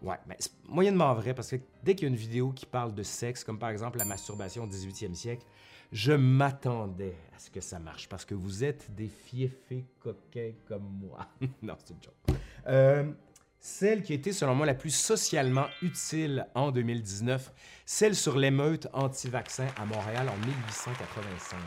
Ouais, 0.00 0.16
mais 0.26 0.36
c'est 0.38 0.52
moyennement 0.66 1.12
vrai 1.12 1.34
parce 1.34 1.50
que 1.50 1.56
dès 1.84 1.94
qu'il 1.94 2.04
y 2.04 2.06
a 2.06 2.08
une 2.08 2.16
vidéo 2.18 2.52
qui 2.52 2.64
parle 2.64 2.94
de 2.94 3.02
sexe, 3.02 3.44
comme 3.44 3.58
par 3.58 3.68
exemple 3.68 3.98
la 3.98 4.06
masturbation 4.06 4.64
au 4.64 4.66
18e 4.66 5.12
siècle, 5.12 5.44
je 5.92 6.12
m'attendais 6.12 7.16
à 7.36 7.38
ce 7.38 7.50
que 7.50 7.60
ça 7.60 7.78
marche 7.78 8.08
parce 8.08 8.24
que 8.24 8.34
vous 8.34 8.64
êtes 8.64 8.94
des 8.94 9.08
fiefés 9.08 9.84
coquins 9.98 10.52
comme 10.66 10.88
moi. 11.02 11.28
non, 11.62 11.74
c'est 11.84 11.92
une 11.92 12.02
joke. 12.02 12.38
Euh, 12.66 13.12
celle 13.60 14.02
qui 14.02 14.12
a 14.12 14.16
été, 14.16 14.32
selon 14.32 14.54
moi, 14.54 14.66
la 14.66 14.74
plus 14.74 14.94
socialement 14.94 15.66
utile 15.82 16.46
en 16.54 16.72
2019, 16.72 17.52
celle 17.84 18.16
sur 18.16 18.38
l'émeute 18.38 18.88
anti-vaccin 18.94 19.66
à 19.76 19.84
Montréal 19.84 20.28
en 20.28 20.46
1885. 20.46 21.58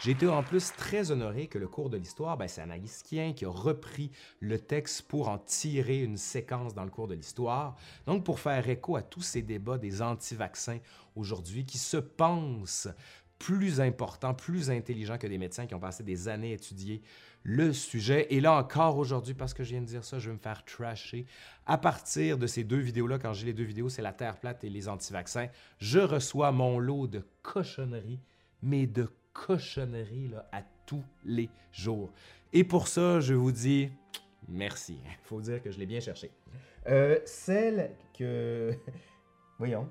J'ai 0.00 0.10
été 0.10 0.26
en 0.26 0.42
plus 0.42 0.72
très 0.76 1.10
honoré 1.10 1.46
que 1.46 1.58
le 1.58 1.68
cours 1.68 1.88
de 1.88 1.96
l'histoire, 1.96 2.36
ben, 2.36 2.48
c'est 2.48 2.60
Anaïs 2.60 3.02
Kien 3.02 3.32
qui 3.32 3.44
a 3.44 3.48
repris 3.48 4.10
le 4.40 4.58
texte 4.58 5.02
pour 5.02 5.28
en 5.28 5.38
tirer 5.38 6.02
une 6.02 6.18
séquence 6.18 6.74
dans 6.74 6.84
le 6.84 6.90
cours 6.90 7.08
de 7.08 7.14
l'histoire. 7.14 7.76
Donc, 8.06 8.24
pour 8.24 8.40
faire 8.40 8.68
écho 8.68 8.96
à 8.96 9.02
tous 9.02 9.22
ces 9.22 9.42
débats 9.42 9.78
des 9.78 10.02
anti-vaccins 10.02 10.80
aujourd'hui 11.14 11.64
qui 11.64 11.78
se 11.78 11.96
pensent 11.96 12.88
plus 13.38 13.80
importants, 13.80 14.34
plus 14.34 14.70
intelligents 14.70 15.18
que 15.18 15.26
des 15.26 15.38
médecins 15.38 15.66
qui 15.66 15.74
ont 15.74 15.80
passé 15.80 16.02
des 16.02 16.28
années 16.28 16.52
à 16.52 16.54
étudier 16.54 17.02
le 17.42 17.72
sujet. 17.72 18.26
Et 18.30 18.40
là 18.40 18.54
encore 18.54 18.96
aujourd'hui, 18.96 19.34
parce 19.34 19.54
que 19.54 19.62
je 19.62 19.70
viens 19.70 19.80
de 19.80 19.86
dire 19.86 20.04
ça, 20.04 20.18
je 20.18 20.30
vais 20.30 20.34
me 20.34 20.40
faire 20.40 20.64
trasher. 20.64 21.26
À 21.66 21.78
partir 21.78 22.38
de 22.38 22.46
ces 22.46 22.64
deux 22.64 22.78
vidéos-là, 22.78 23.18
quand 23.18 23.32
j'ai 23.32 23.46
les 23.46 23.52
deux 23.52 23.64
vidéos, 23.64 23.88
c'est 23.88 24.02
la 24.02 24.12
Terre 24.12 24.38
plate 24.38 24.64
et 24.64 24.70
les 24.70 24.88
anti-vaccins, 24.88 25.48
je 25.78 26.00
reçois 26.00 26.50
mon 26.50 26.78
lot 26.78 27.06
de 27.06 27.24
cochonneries, 27.42 28.20
mais 28.62 28.86
de 28.86 29.08
cochonneries 29.32 30.28
là, 30.28 30.48
à 30.52 30.62
tous 30.86 31.04
les 31.24 31.50
jours. 31.72 32.12
Et 32.52 32.64
pour 32.64 32.88
ça, 32.88 33.20
je 33.20 33.34
vous 33.34 33.52
dis 33.52 33.90
merci. 34.48 34.98
Il 35.04 35.16
faut 35.24 35.40
dire 35.40 35.62
que 35.62 35.70
je 35.70 35.78
l'ai 35.78 35.86
bien 35.86 36.00
cherché. 36.00 36.30
Euh, 36.88 37.18
celle 37.24 37.90
que... 38.16 38.72
Voyons. 39.58 39.88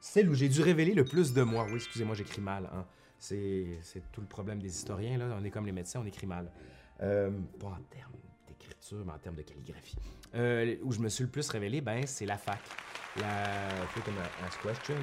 Celle 0.00 0.28
où 0.28 0.34
j'ai 0.34 0.48
dû 0.48 0.62
révéler 0.62 0.94
le 0.94 1.04
plus 1.04 1.32
de 1.32 1.42
moi. 1.42 1.66
Oui, 1.68 1.76
excusez-moi, 1.76 2.14
j'écris 2.14 2.40
mal. 2.40 2.70
Hein. 2.72 2.84
C'est 3.18 3.80
tout 4.12 4.20
le 4.20 4.26
problème 4.26 4.60
des 4.60 4.68
historiens. 4.68 5.18
Là. 5.18 5.36
On 5.40 5.44
est 5.44 5.50
comme 5.50 5.66
les 5.66 5.72
médecins, 5.72 6.00
on 6.02 6.06
écrit 6.06 6.26
mal. 6.26 6.50
Euh, 7.02 7.30
pas 7.58 7.68
en 7.68 7.82
termes 7.90 8.12
d'écriture, 8.46 9.04
mais 9.04 9.12
en 9.12 9.18
termes 9.18 9.36
de 9.36 9.42
calligraphie. 9.42 9.96
Euh, 10.34 10.76
où 10.82 10.92
je 10.92 11.00
me 11.00 11.08
suis 11.08 11.24
le 11.24 11.30
plus 11.30 11.48
révélé, 11.48 11.80
ben, 11.80 12.06
c'est 12.06 12.26
la 12.26 12.36
fac 12.36 12.60
la 13.20 13.86
Frequent 13.88 14.12
Question, 14.62 14.94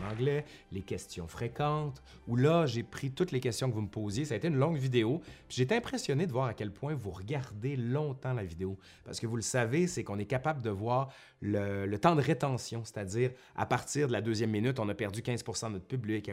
en 0.00 0.12
anglais, 0.12 0.44
les 0.72 0.82
questions 0.82 1.26
fréquentes, 1.26 2.02
où 2.26 2.36
là, 2.36 2.66
j'ai 2.66 2.82
pris 2.82 3.10
toutes 3.10 3.32
les 3.32 3.40
questions 3.40 3.68
que 3.68 3.74
vous 3.74 3.82
me 3.82 3.88
posiez. 3.88 4.24
Ça 4.24 4.34
a 4.34 4.36
été 4.36 4.48
une 4.48 4.56
longue 4.56 4.76
vidéo. 4.76 5.20
Puis 5.48 5.56
j'étais 5.58 5.76
impressionné 5.76 6.26
de 6.26 6.32
voir 6.32 6.46
à 6.46 6.54
quel 6.54 6.72
point 6.72 6.94
vous 6.94 7.10
regardez 7.10 7.76
longtemps 7.76 8.32
la 8.32 8.44
vidéo. 8.44 8.78
Parce 9.04 9.20
que 9.20 9.26
vous 9.26 9.36
le 9.36 9.42
savez, 9.42 9.86
c'est 9.86 10.04
qu'on 10.04 10.18
est 10.18 10.26
capable 10.26 10.62
de 10.62 10.70
voir 10.70 11.08
le, 11.40 11.96
temps 11.96 12.16
de 12.16 12.22
rétention, 12.22 12.84
c'est-à-dire 12.84 13.30
à 13.56 13.66
partir 13.66 14.08
de 14.08 14.12
la 14.12 14.20
deuxième 14.20 14.50
minute, 14.50 14.78
on 14.78 14.88
a 14.88 14.94
perdu 14.94 15.22
15 15.22 15.44
de 15.44 15.68
notre 15.72 15.86
public. 15.86 16.30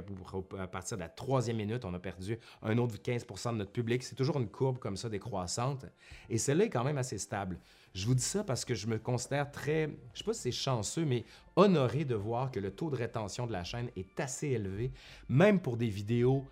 À 0.60 0.68
partir 0.68 0.98
de 0.98 1.02
la 1.02 1.10
troisième 1.10 1.58
minute, 1.58 1.86
on 1.86 1.94
a 1.94 2.00
perdu 2.00 2.38
un 2.62 2.78
autre 2.78 3.02
15 3.02 3.26
de 3.26 3.58
notre 3.58 3.72
public. 3.72 4.04
C'est 4.04 4.16
toujours 4.16 4.40
une 4.40 4.50
courbe 4.50 4.80
comme 4.80 4.98
ça 4.98 5.10
décroissante. 5.10 5.86
Et 6.30 6.38
celle-là 6.38 6.66
est 6.66 6.70
quand 6.70 6.84
même 6.84 6.98
assez 6.98 7.18
stable. 7.18 7.60
Je 7.96 8.06
vous 8.08 8.14
dis 8.14 8.24
ça 8.24 8.44
parce 8.44 8.66
que 8.66 8.76
je 8.76 8.88
me 8.88 9.00
considère 9.00 9.50
très, 9.50 9.90
je 10.14 10.20
sais 10.20 10.26
pas 10.26 10.34
si 10.34 10.42
c'est 10.42 10.52
chanceux, 10.52 11.06
mais 11.06 11.24
honoré 11.56 12.04
de 12.04 12.14
voir 12.14 12.52
que 12.52 12.60
le 12.60 12.70
taux 12.70 12.90
de 12.90 12.98
rétention 12.98 13.48
de 13.48 13.54
la 13.54 13.64
chaîne 13.64 13.90
est 13.96 14.20
assez 14.20 14.50
élevé, 14.50 14.92
même 15.30 15.62
pour 15.62 15.78
des 15.78 15.88
vidéos 15.88 16.44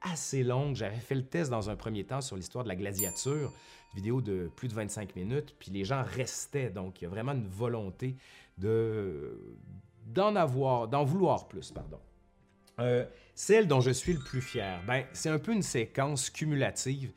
assez 0.00 0.42
longue. 0.42 0.74
J'avais 0.74 0.96
fait 0.96 1.14
le 1.14 1.26
test 1.26 1.50
dans 1.50 1.68
un 1.68 1.76
premier 1.76 2.04
temps 2.04 2.22
sur 2.22 2.34
l'histoire 2.34 2.64
de 2.64 2.70
la 2.70 2.76
gladiature, 2.76 3.52
vidéo 3.94 4.22
de 4.22 4.50
plus 4.56 4.68
de 4.68 4.72
25 4.72 5.14
minutes, 5.16 5.54
puis 5.58 5.70
les 5.70 5.84
gens 5.84 6.02
restaient. 6.02 6.70
Donc, 6.70 7.02
il 7.02 7.04
y 7.04 7.06
a 7.06 7.10
vraiment 7.10 7.32
une 7.32 7.48
volonté 7.48 8.16
de 8.56 9.38
d'en 10.06 10.34
avoir, 10.34 10.88
d'en 10.88 11.04
vouloir 11.04 11.46
plus, 11.46 11.72
pardon. 11.72 12.00
Euh, 12.78 13.04
celle 13.34 13.68
dont 13.68 13.80
je 13.80 13.90
suis 13.90 14.14
le 14.14 14.20
plus 14.20 14.40
fier, 14.40 14.80
ben, 14.86 15.04
c'est 15.12 15.28
un 15.28 15.38
peu 15.38 15.52
une 15.52 15.62
séquence 15.62 16.30
cumulative 16.30 17.12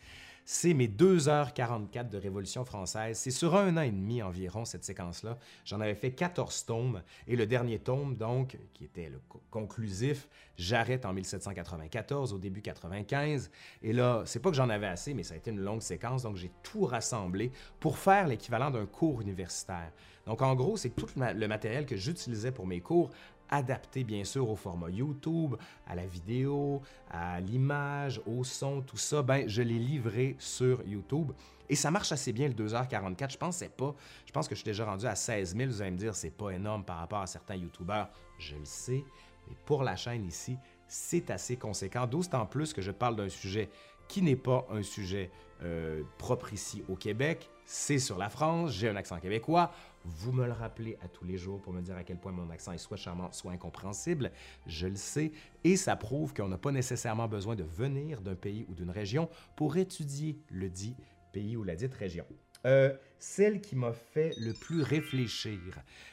c'est 0.51 0.73
mes 0.73 0.87
2h44 0.87 2.09
de 2.09 2.17
Révolution 2.17 2.65
française. 2.65 3.19
C'est 3.19 3.29
sur 3.29 3.55
un 3.55 3.77
an 3.77 3.81
et 3.81 3.91
demi 3.91 4.23
environ, 4.23 4.65
cette 4.65 4.83
séquence-là. 4.83 5.37
J'en 5.63 5.79
avais 5.79 5.93
fait 5.93 6.09
14 6.09 6.65
tomes. 6.65 7.03
Et 7.27 7.35
le 7.35 7.45
dernier 7.45 7.77
tome, 7.77 8.15
donc, 8.15 8.57
qui 8.73 8.85
était 8.85 9.09
le 9.09 9.21
conclusif, 9.51 10.27
j'arrête 10.57 11.05
en 11.05 11.13
1794, 11.13 12.33
au 12.33 12.39
début 12.39 12.63
95. 12.63 13.51
Et 13.83 13.93
là, 13.93 14.23
c'est 14.25 14.39
pas 14.39 14.49
que 14.49 14.55
j'en 14.55 14.69
avais 14.69 14.87
assez, 14.87 15.13
mais 15.13 15.21
ça 15.21 15.35
a 15.35 15.37
été 15.37 15.51
une 15.51 15.61
longue 15.61 15.83
séquence, 15.83 16.23
donc 16.23 16.35
j'ai 16.35 16.51
tout 16.63 16.83
rassemblé 16.83 17.51
pour 17.79 17.99
faire 17.99 18.27
l'équivalent 18.27 18.71
d'un 18.71 18.87
cours 18.87 19.21
universitaire. 19.21 19.91
Donc, 20.25 20.41
en 20.41 20.55
gros, 20.55 20.77
c'est 20.77 20.95
tout 20.95 21.07
le 21.15 21.47
matériel 21.47 21.85
que 21.85 21.95
j'utilisais 21.95 22.51
pour 22.51 22.65
mes 22.65 22.81
cours 22.81 23.11
adapté 23.49 24.03
bien 24.03 24.23
sûr 24.23 24.49
au 24.49 24.55
format 24.55 24.89
YouTube, 24.89 25.55
à 25.87 25.95
la 25.95 26.05
vidéo, 26.05 26.81
à 27.09 27.39
l'image, 27.39 28.21
au 28.25 28.43
son, 28.43 28.81
tout 28.81 28.97
ça, 28.97 29.21
ben 29.21 29.47
je 29.47 29.61
l'ai 29.61 29.79
livré 29.79 30.35
sur 30.39 30.85
YouTube. 30.85 31.31
Et 31.69 31.75
ça 31.75 31.91
marche 31.91 32.11
assez 32.11 32.33
bien 32.33 32.47
le 32.47 32.53
2h44. 32.53 33.31
Je 33.31 33.37
pense 33.37 33.63
pas. 33.77 33.95
Je 34.25 34.31
pense 34.31 34.47
que 34.47 34.55
je 34.55 34.61
suis 34.61 34.65
déjà 34.65 34.85
rendu 34.85 35.05
à 35.05 35.15
16 35.15 35.55
000. 35.55 35.69
Vous 35.69 35.81
allez 35.81 35.91
me 35.91 35.97
dire, 35.97 36.15
c'est 36.15 36.31
pas 36.31 36.49
énorme 36.49 36.83
par 36.83 36.97
rapport 36.97 37.21
à 37.21 37.27
certains 37.27 37.55
YouTubeurs. 37.55 38.09
Je 38.39 38.55
le 38.55 38.65
sais. 38.65 39.03
Mais 39.47 39.55
pour 39.65 39.83
la 39.83 39.95
chaîne 39.95 40.25
ici, 40.25 40.57
c'est 40.87 41.29
assez 41.29 41.57
conséquent. 41.57 42.07
D'autant 42.07 42.47
plus 42.47 42.73
que 42.73 42.81
je 42.81 42.91
parle 42.91 43.15
d'un 43.15 43.29
sujet 43.29 43.69
qui 44.07 44.23
n'est 44.23 44.35
pas 44.35 44.65
un 44.71 44.81
sujet 44.81 45.29
euh, 45.63 46.01
propre 46.17 46.53
ici 46.53 46.83
au 46.89 46.95
Québec. 46.95 47.49
C'est 47.65 47.99
sur 47.99 48.17
la 48.17 48.29
France. 48.29 48.71
J'ai 48.71 48.89
un 48.89 48.95
accent 48.95 49.19
québécois. 49.19 49.71
Vous 50.17 50.31
me 50.31 50.45
le 50.45 50.51
rappelez 50.51 50.97
à 51.01 51.07
tous 51.07 51.23
les 51.23 51.37
jours 51.37 51.61
pour 51.61 51.71
me 51.71 51.81
dire 51.81 51.95
à 51.95 52.03
quel 52.03 52.17
point 52.17 52.31
mon 52.31 52.49
accent 52.49 52.71
est 52.71 52.79
soit 52.79 52.97
charmant, 52.97 53.31
soit 53.31 53.51
incompréhensible. 53.51 54.31
Je 54.65 54.87
le 54.87 54.95
sais. 54.95 55.31
Et 55.63 55.75
ça 55.77 55.95
prouve 55.95 56.33
qu'on 56.33 56.47
n'a 56.47 56.57
pas 56.57 56.71
nécessairement 56.71 57.27
besoin 57.27 57.55
de 57.55 57.63
venir 57.63 58.21
d'un 58.21 58.35
pays 58.35 58.65
ou 58.69 58.73
d'une 58.73 58.89
région 58.89 59.29
pour 59.55 59.77
étudier 59.77 60.39
le 60.49 60.69
dit 60.69 60.95
pays 61.31 61.55
ou 61.55 61.63
la 61.63 61.75
dite 61.75 61.93
région. 61.93 62.25
Euh, 62.65 62.93
celle 63.19 63.61
qui 63.61 63.75
m'a 63.75 63.91
fait 63.91 64.33
le 64.39 64.53
plus 64.53 64.81
réfléchir. 64.81 65.59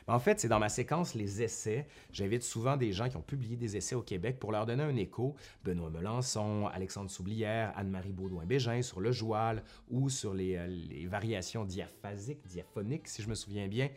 En 0.06 0.18
fait, 0.18 0.40
c'est 0.40 0.48
dans 0.48 0.58
ma 0.58 0.68
séquence 0.68 1.14
Les 1.14 1.42
essais. 1.42 1.86
J'invite 2.12 2.42
souvent 2.42 2.76
des 2.76 2.92
gens 2.92 3.08
qui 3.08 3.16
ont 3.16 3.22
publié 3.22 3.56
des 3.56 3.76
essais 3.76 3.94
au 3.94 4.02
Québec 4.02 4.38
pour 4.38 4.52
leur 4.52 4.66
donner 4.66 4.82
un 4.82 4.96
écho. 4.96 5.36
Benoît 5.64 5.90
Melançon, 5.90 6.66
Alexandre 6.66 7.10
Soublière, 7.10 7.72
Anne-Marie 7.76 8.12
Baudouin-Bégin 8.12 8.82
sur 8.82 9.00
le 9.00 9.12
joual 9.12 9.62
ou 9.88 10.10
sur 10.10 10.34
les, 10.34 10.56
euh, 10.56 11.08
variations 11.08 11.64
diaphasiques, 11.64 12.44
diaphoniques, 12.46 13.08
si 13.08 13.22
je 13.22 13.28
me 13.28 13.34
souviens 13.34 13.68
bien. 13.68 13.88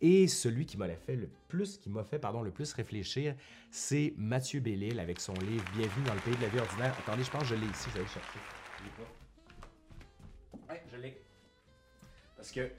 Et 0.00 0.28
celui 0.28 0.64
qui 0.64 0.76
m'a 0.76 0.88
fait 0.88 1.16
le 1.16 1.28
plus, 1.48 1.76
qui 1.76 1.90
m'a 1.90 2.04
fait 2.04 2.18
pardon, 2.18 2.42
le 2.42 2.52
plus 2.52 2.72
réfléchir, 2.72 3.34
c'est 3.70 4.14
Mathieu 4.16 4.60
Bellil 4.60 5.00
avec 5.00 5.18
son 5.20 5.34
livre 5.34 5.64
Bienvenue 5.76 6.06
dans 6.06 6.14
le 6.14 6.20
pays 6.20 6.36
de 6.36 6.42
la 6.42 6.48
vie 6.48 6.60
ordinaire. 6.60 6.94
Attendez, 7.00 7.24
je 7.24 7.30
pense 7.30 7.42
que 7.42 7.48
je 7.48 7.54
l'ai 7.56 7.66
ici, 7.66 7.88
je 7.94 8.00
vais 8.00 8.06
chercher. 8.06 8.38
Parce 12.38 12.52
que 12.52 12.70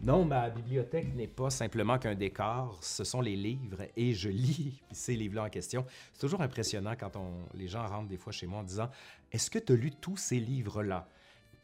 non, 0.00 0.24
ma 0.24 0.48
bibliothèque 0.48 1.14
n'est 1.14 1.28
pas 1.28 1.50
simplement 1.50 1.98
qu'un 1.98 2.14
décor, 2.14 2.78
ce 2.82 3.04
sont 3.04 3.20
les 3.20 3.36
livres 3.36 3.82
et 3.94 4.14
je 4.14 4.30
lis 4.30 4.82
ces 4.90 5.14
livres-là 5.14 5.44
en 5.44 5.50
question. 5.50 5.84
C'est 6.14 6.20
toujours 6.20 6.40
impressionnant 6.40 6.94
quand 6.98 7.12
les 7.54 7.68
gens 7.68 7.86
rentrent 7.86 8.08
des 8.08 8.16
fois 8.16 8.32
chez 8.32 8.46
moi 8.46 8.60
en 8.60 8.64
disant 8.64 8.90
Est-ce 9.30 9.50
que 9.50 9.58
tu 9.58 9.74
as 9.74 9.76
lu 9.76 9.90
tous 9.92 10.16
ces 10.16 10.40
livres-là 10.40 11.06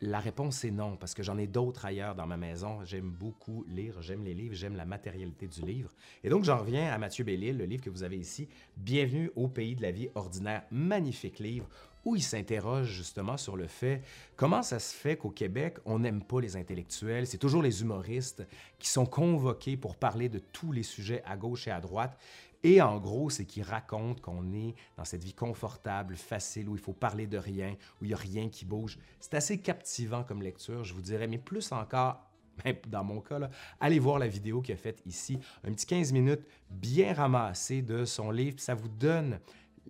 la 0.05 0.19
réponse 0.19 0.65
est 0.65 0.73
non, 0.73 0.97
parce 0.97 1.15
que 1.15 1.23
j'en 1.23 1.39
ai 1.39 1.47
d'autres 1.47 1.85
ailleurs 1.85 2.17
dans 2.17 2.27
ma 2.27 2.37
maison. 2.37 2.85
J'aime 2.85 3.09
beaucoup 3.09 3.65
lire, 3.69 4.03
j'aime 4.03 4.25
les 4.25 4.35
livres, 4.35 4.57
j'aime 4.57 4.75
la 4.75 4.85
matérialité 4.85 5.47
du 5.47 5.63
livre. 5.63 5.93
Et 6.25 6.29
donc, 6.29 6.43
j'en 6.43 6.59
reviens 6.59 6.93
à 6.93 6.99
Mathieu 6.99 7.23
Bellil, 7.23 7.57
le 7.57 7.67
livre 7.67 7.85
que 7.85 7.91
vous 7.91 8.03
avez 8.03 8.17
ici, 8.17 8.49
Bienvenue 8.77 9.31
au 9.37 9.47
pays 9.47 9.77
de 9.77 9.83
la 9.83 9.93
vie 9.93 10.09
ordinaire. 10.17 10.65
Magnifique 10.73 11.39
livre 11.39 11.69
où 12.05 12.17
il 12.17 12.23
s'interroge 12.23 12.89
justement 12.89 13.37
sur 13.37 13.57
le 13.57 13.67
fait 13.67 14.03
comment 14.37 14.63
ça 14.63 14.79
se 14.79 14.95
fait 14.95 15.17
qu'au 15.17 15.31
Québec, 15.31 15.79
on 15.85 16.01
n'aime 16.01 16.23
pas 16.23 16.41
les 16.41 16.57
intellectuels, 16.57 17.27
c'est 17.27 17.39
toujours 17.39 17.63
les 17.63 17.83
humoristes 17.83 18.47
qui 18.79 18.89
sont 18.89 19.07
convoqués 19.07 19.77
pour 19.77 19.97
parler 19.97 20.29
de 20.29 20.39
tous 20.39 20.73
les 20.73 20.83
sujets 20.83 21.23
à 21.25 21.37
gauche 21.37 21.69
et 21.69 21.71
à 21.71 21.81
droite. 21.81 22.19
Et 22.65 22.81
en 22.81 22.99
gros, 22.99 23.29
c'est 23.29 23.45
qu'il 23.45 23.65
raconte 23.65 24.21
qu'on 24.21 24.53
est 24.53 24.75
dans 24.97 25.05
cette 25.05 25.25
vie 25.25 25.35
confortable, 25.35 26.17
facile, 26.17 26.69
où 26.69 26.77
il 26.77 26.81
faut 26.81 26.93
parler 26.93 27.27
de 27.27 27.39
rien, 27.39 27.75
où 28.01 28.05
il 28.05 28.09
n'y 28.09 28.15
a 28.15 28.17
rien 28.17 28.49
qui 28.49 28.65
bouge. 28.65 28.99
C'est 29.19 29.35
assez 29.35 29.59
captivant 29.59 30.23
comme 30.23 30.43
lecture, 30.43 30.85
je 30.85 30.95
vous 30.95 31.03
dirais, 31.03 31.27
mais 31.27 31.39
plus 31.39 31.73
encore 31.73 32.21
ben, 32.65 32.77
dans 32.87 33.05
mon 33.05 33.21
cas, 33.21 33.51
allez 33.81 33.99
voir 33.99 34.19
la 34.19 34.29
vidéo 34.29 34.61
qu'il 34.61 34.75
a 34.75 34.77
faite 34.77 35.03
ici. 35.07 35.39
Un 35.65 35.73
petit 35.73 35.87
15 35.87 36.13
minutes 36.13 36.47
bien 36.71 37.15
ramassé 37.15 37.83
de 37.83 38.05
son 38.05 38.31
livre. 38.31 38.61
Ça 38.61 38.75
vous 38.75 38.89
donne 38.89 39.41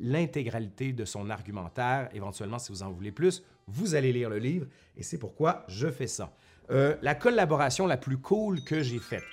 l'intégralité 0.01 0.93
de 0.93 1.05
son 1.05 1.31
argumentaire. 1.31 2.09
Éventuellement, 2.15 2.59
si 2.59 2.73
vous 2.73 2.83
en 2.83 2.91
voulez 2.91 3.13
plus, 3.13 3.43
vous 3.67 3.95
allez 3.95 4.13
lire 4.13 4.31
le 4.31 4.39
livre 4.39 4.67
et 4.97 5.03
c'est 5.03 5.19
pourquoi 5.19 5.65
je 5.69 5.89
fais 5.89 6.07
ça. 6.07 6.33
Euh, 6.71 6.97
la 7.03 7.15
collaboration 7.15 7.87
la 7.87 7.97
plus 7.97 8.19
cool 8.19 8.63
que 8.65 8.83
j'ai 8.83 8.99
faite. 8.99 9.25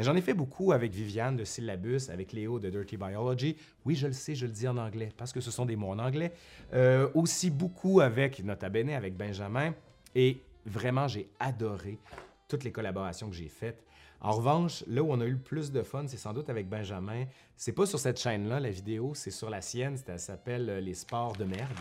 J'en 0.00 0.14
ai 0.14 0.20
fait 0.20 0.34
beaucoup 0.34 0.70
avec 0.70 0.92
Viviane 0.92 1.36
de 1.36 1.44
Syllabus, 1.44 2.08
avec 2.08 2.32
Léo 2.32 2.60
de 2.60 2.70
Dirty 2.70 2.96
Biology. 2.96 3.56
Oui, 3.84 3.96
je 3.96 4.06
le 4.06 4.12
sais, 4.12 4.36
je 4.36 4.46
le 4.46 4.52
dis 4.52 4.68
en 4.68 4.76
anglais 4.76 5.10
parce 5.16 5.32
que 5.32 5.40
ce 5.40 5.50
sont 5.50 5.66
des 5.66 5.74
mots 5.74 5.90
en 5.90 5.98
anglais. 5.98 6.32
Euh, 6.72 7.08
aussi 7.14 7.50
beaucoup 7.50 8.00
avec 8.00 8.44
Nota 8.44 8.68
Bene, 8.68 8.90
avec 8.90 9.16
Benjamin. 9.16 9.74
Et 10.14 10.40
vraiment, 10.64 11.08
j'ai 11.08 11.28
adoré 11.40 11.98
toutes 12.46 12.62
les 12.62 12.70
collaborations 12.70 13.28
que 13.28 13.34
j'ai 13.34 13.48
faites. 13.48 13.84
En 14.20 14.32
revanche, 14.32 14.82
là 14.88 15.02
où 15.02 15.12
on 15.12 15.20
a 15.20 15.24
eu 15.24 15.32
le 15.32 15.38
plus 15.38 15.70
de 15.70 15.82
fun, 15.82 16.04
c'est 16.08 16.16
sans 16.16 16.32
doute 16.32 16.50
avec 16.50 16.68
Benjamin. 16.68 17.24
C'est 17.56 17.72
pas 17.72 17.86
sur 17.86 18.00
cette 18.00 18.18
chaîne-là, 18.18 18.58
la 18.58 18.70
vidéo, 18.70 19.12
c'est 19.14 19.30
sur 19.30 19.48
la 19.48 19.60
sienne. 19.60 19.96
Ça 19.96 20.18
s'appelle 20.18 20.68
euh, 20.68 20.80
Les 20.80 20.94
sports 20.94 21.36
de 21.36 21.44
merde. 21.44 21.78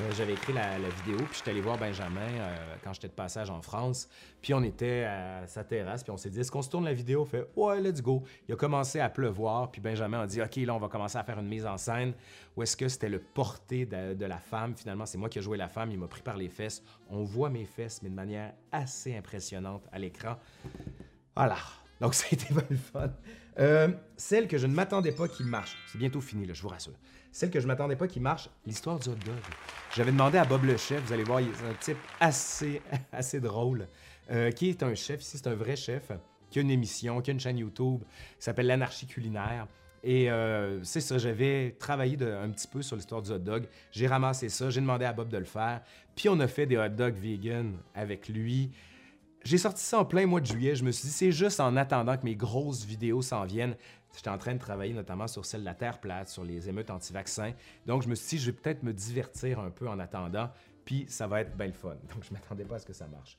Euh, 0.00 0.10
j'avais 0.16 0.32
écrit 0.32 0.52
la, 0.52 0.76
vidéo, 0.76 1.16
puis 1.16 1.38
j'étais 1.38 1.52
allé 1.52 1.60
voir 1.60 1.78
Benjamin 1.78 2.20
euh, 2.20 2.74
quand 2.82 2.92
j'étais 2.92 3.08
de 3.08 3.12
passage 3.12 3.48
en 3.48 3.62
France. 3.62 4.08
Puis 4.42 4.54
on 4.54 4.62
était 4.64 5.04
à 5.04 5.46
sa 5.46 5.62
terrasse, 5.62 6.02
puis 6.02 6.10
on 6.10 6.16
s'est 6.16 6.30
dit 6.30 6.40
est-ce 6.40 6.50
qu'on 6.50 6.62
se 6.62 6.68
tourne 6.68 6.84
la 6.84 6.92
vidéo? 6.92 7.24
Fait 7.24 7.48
ouais, 7.56 7.80
let's 7.80 8.02
go. 8.02 8.24
Il 8.48 8.54
a 8.54 8.56
commencé 8.56 8.98
à 8.98 9.08
pleuvoir, 9.08 9.70
puis 9.70 9.80
Benjamin 9.80 10.20
a 10.20 10.26
dit 10.26 10.42
ok, 10.42 10.56
là, 10.56 10.74
on 10.74 10.78
va 10.78 10.88
commencer 10.88 11.16
à 11.16 11.22
faire 11.22 11.38
une 11.38 11.48
mise 11.48 11.64
en 11.64 11.76
scène. 11.76 12.12
Ou 12.56 12.64
est-ce 12.64 12.76
que 12.76 12.88
c'était 12.88 13.08
le 13.08 13.20
porté 13.20 13.86
de, 13.86 14.14
de 14.14 14.26
la 14.26 14.38
femme? 14.38 14.74
Finalement, 14.76 15.06
c'est 15.06 15.18
moi 15.18 15.28
qui 15.28 15.38
ai 15.38 15.42
joué 15.42 15.56
la 15.56 15.68
femme, 15.68 15.92
il 15.92 15.98
m'a 15.98 16.08
pris 16.08 16.22
par 16.22 16.36
les 16.36 16.48
fesses. 16.48 16.82
On 17.08 17.22
voit 17.22 17.50
mes 17.50 17.64
fesses, 17.64 18.02
mais 18.02 18.10
de 18.10 18.16
manière 18.16 18.52
assez 18.72 19.16
impressionnante 19.16 19.86
à 19.92 19.98
l'écran. 20.00 20.36
Voilà. 21.38 21.56
Donc, 22.00 22.14
ça 22.16 22.26
a 22.30 22.34
été 22.34 22.52
pas 22.52 22.64
le 22.68 22.76
fun. 22.76 23.12
Euh, 23.60 23.88
celle 24.16 24.48
que 24.48 24.58
je 24.58 24.66
ne 24.66 24.74
m'attendais 24.74 25.12
pas 25.12 25.28
qui 25.28 25.44
marche. 25.44 25.76
C'est 25.86 25.98
bientôt 25.98 26.20
fini, 26.20 26.44
là, 26.46 26.52
je 26.52 26.62
vous 26.62 26.68
rassure. 26.68 26.94
Celle 27.30 27.50
que 27.50 27.60
je 27.60 27.64
ne 27.64 27.68
m'attendais 27.68 27.94
pas 27.94 28.08
qui 28.08 28.18
marche, 28.18 28.50
l'histoire 28.66 28.98
du 28.98 29.08
hot 29.08 29.14
dog. 29.14 29.36
J'avais 29.94 30.10
demandé 30.10 30.38
à 30.38 30.44
Bob 30.44 30.64
le 30.64 30.76
chef, 30.76 31.00
vous 31.04 31.12
allez 31.12 31.22
voir, 31.22 31.40
il 31.40 31.46
est 31.46 31.70
un 31.70 31.74
type 31.78 31.98
assez, 32.18 32.82
assez 33.12 33.38
drôle, 33.38 33.86
euh, 34.30 34.50
qui 34.50 34.68
est 34.70 34.82
un 34.82 34.94
chef, 34.96 35.22
ici 35.22 35.38
c'est 35.38 35.46
un 35.46 35.54
vrai 35.54 35.76
chef, 35.76 36.10
qui 36.50 36.58
a 36.58 36.62
une 36.62 36.70
émission, 36.70 37.20
qui 37.20 37.30
a 37.30 37.34
une 37.34 37.40
chaîne 37.40 37.58
YouTube, 37.58 38.02
qui 38.38 38.44
s'appelle 38.44 38.66
L'Anarchie 38.66 39.06
culinaire. 39.06 39.68
Et 40.02 40.30
euh, 40.30 40.82
c'est 40.82 41.00
ça, 41.00 41.18
j'avais 41.18 41.76
travaillé 41.78 42.16
un 42.22 42.48
petit 42.50 42.66
peu 42.66 42.82
sur 42.82 42.96
l'histoire 42.96 43.22
du 43.22 43.30
hot 43.30 43.38
dog. 43.38 43.68
J'ai 43.92 44.08
ramassé 44.08 44.48
ça, 44.48 44.70
j'ai 44.70 44.80
demandé 44.80 45.04
à 45.04 45.12
Bob 45.12 45.28
de 45.28 45.38
le 45.38 45.44
faire. 45.44 45.82
Puis 46.16 46.28
on 46.28 46.40
a 46.40 46.48
fait 46.48 46.66
des 46.66 46.76
hot 46.76 46.88
dogs 46.88 47.16
vegan 47.16 47.76
avec 47.94 48.28
lui. 48.28 48.70
J'ai 49.44 49.58
sorti 49.58 49.82
ça 49.82 50.00
en 50.00 50.04
plein 50.04 50.26
mois 50.26 50.40
de 50.40 50.46
juillet. 50.46 50.74
Je 50.74 50.84
me 50.84 50.90
suis 50.90 51.08
dit, 51.08 51.14
c'est 51.14 51.32
juste 51.32 51.60
en 51.60 51.76
attendant 51.76 52.16
que 52.16 52.24
mes 52.24 52.34
grosses 52.34 52.84
vidéos 52.84 53.22
s'en 53.22 53.44
viennent. 53.44 53.76
J'étais 54.14 54.30
en 54.30 54.38
train 54.38 54.54
de 54.54 54.58
travailler 54.58 54.94
notamment 54.94 55.28
sur 55.28 55.44
celle 55.44 55.60
de 55.60 55.66
la 55.66 55.74
Terre 55.74 56.00
plate, 56.00 56.28
sur 56.28 56.44
les 56.44 56.68
émeutes 56.68 56.90
anti-vaccins. 56.90 57.52
Donc, 57.86 58.02
je 58.02 58.08
me 58.08 58.14
suis 58.14 58.36
dit, 58.36 58.44
je 58.44 58.50
vais 58.50 58.56
peut-être 58.56 58.82
me 58.82 58.92
divertir 58.92 59.60
un 59.60 59.70
peu 59.70 59.88
en 59.88 59.98
attendant, 59.98 60.50
puis 60.84 61.06
ça 61.08 61.26
va 61.26 61.42
être 61.42 61.56
bien 61.56 61.66
le 61.66 61.72
fun. 61.72 61.96
Donc, 62.14 62.24
je 62.24 62.32
m'attendais 62.32 62.64
pas 62.64 62.76
à 62.76 62.78
ce 62.78 62.86
que 62.86 62.92
ça 62.92 63.06
marche. 63.06 63.38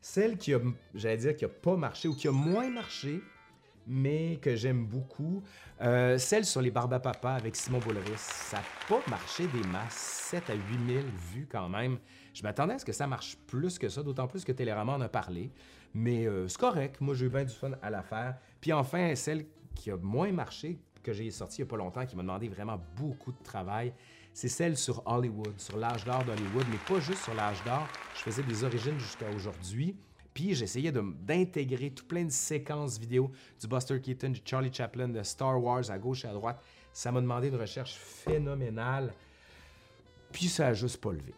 Celle 0.00 0.38
qui 0.38 0.54
a, 0.54 0.60
j'allais 0.94 1.16
dire, 1.16 1.36
qui 1.36 1.44
n'a 1.44 1.50
pas 1.50 1.76
marché 1.76 2.08
ou 2.08 2.14
qui 2.14 2.28
a 2.28 2.32
moins 2.32 2.70
marché, 2.70 3.20
mais 3.86 4.38
que 4.40 4.54
j'aime 4.54 4.86
beaucoup, 4.86 5.42
euh, 5.80 6.18
celle 6.18 6.44
sur 6.44 6.60
les 6.60 6.70
Barbapapa 6.70 7.32
avec 7.32 7.56
Simon 7.56 7.78
Boulris. 7.78 8.02
Ça 8.16 8.58
n'a 8.58 8.64
pas 8.88 9.00
marché 9.08 9.46
des 9.46 9.66
masses, 9.68 10.28
7 10.30 10.50
à 10.50 10.54
8 10.54 10.60
000 10.86 11.04
vues 11.32 11.48
quand 11.50 11.68
même. 11.68 11.98
Je 12.38 12.44
m'attendais 12.44 12.74
à 12.74 12.78
ce 12.78 12.84
que 12.84 12.92
ça 12.92 13.08
marche 13.08 13.36
plus 13.48 13.80
que 13.80 13.88
ça, 13.88 14.04
d'autant 14.04 14.28
plus 14.28 14.44
que 14.44 14.52
Télérama 14.52 14.92
en 14.92 15.00
a 15.00 15.08
parlé. 15.08 15.50
Mais 15.92 16.28
euh, 16.28 16.46
c'est 16.46 16.60
correct, 16.60 17.00
moi 17.00 17.12
j'ai 17.16 17.26
eu 17.26 17.30
bien 17.30 17.42
du 17.42 17.52
fun 17.52 17.72
à 17.82 17.90
la 17.90 18.04
faire. 18.04 18.38
Puis 18.60 18.72
enfin, 18.72 19.12
celle 19.16 19.46
qui 19.74 19.90
a 19.90 19.96
moins 19.96 20.30
marché, 20.30 20.78
que 21.02 21.12
j'ai 21.12 21.28
sortie 21.32 21.62
il 21.62 21.64
n'y 21.64 21.68
a 21.68 21.70
pas 21.70 21.76
longtemps, 21.78 22.06
qui 22.06 22.14
m'a 22.14 22.22
demandé 22.22 22.46
vraiment 22.46 22.80
beaucoup 22.96 23.32
de 23.32 23.42
travail, 23.42 23.92
c'est 24.32 24.46
celle 24.46 24.76
sur 24.76 25.02
Hollywood, 25.04 25.54
sur 25.56 25.78
l'âge 25.78 26.04
d'or 26.04 26.24
d'Hollywood, 26.24 26.64
mais 26.70 26.78
pas 26.86 27.00
juste 27.00 27.24
sur 27.24 27.34
l'âge 27.34 27.60
d'or. 27.64 27.88
Je 28.14 28.20
faisais 28.20 28.44
des 28.44 28.62
origines 28.62 29.00
jusqu'à 29.00 29.28
aujourd'hui. 29.34 29.96
Puis 30.32 30.54
j'essayais 30.54 30.92
d'intégrer 30.92 31.90
tout 31.90 32.04
plein 32.04 32.24
de 32.24 32.30
séquences 32.30 33.00
vidéo 33.00 33.32
du 33.60 33.66
Buster 33.66 34.00
Keaton, 34.00 34.30
du 34.30 34.42
Charlie 34.44 34.72
Chaplin, 34.72 35.08
de 35.08 35.24
Star 35.24 35.60
Wars 35.60 35.90
à 35.90 35.98
gauche 35.98 36.24
et 36.24 36.28
à 36.28 36.32
droite. 36.32 36.62
Ça 36.92 37.10
m'a 37.10 37.20
demandé 37.20 37.48
une 37.48 37.56
recherche 37.56 37.96
phénoménale. 37.96 39.12
Puis 40.30 40.46
ça 40.46 40.68
a 40.68 40.72
juste 40.72 41.00
pas 41.00 41.10
levé. 41.10 41.34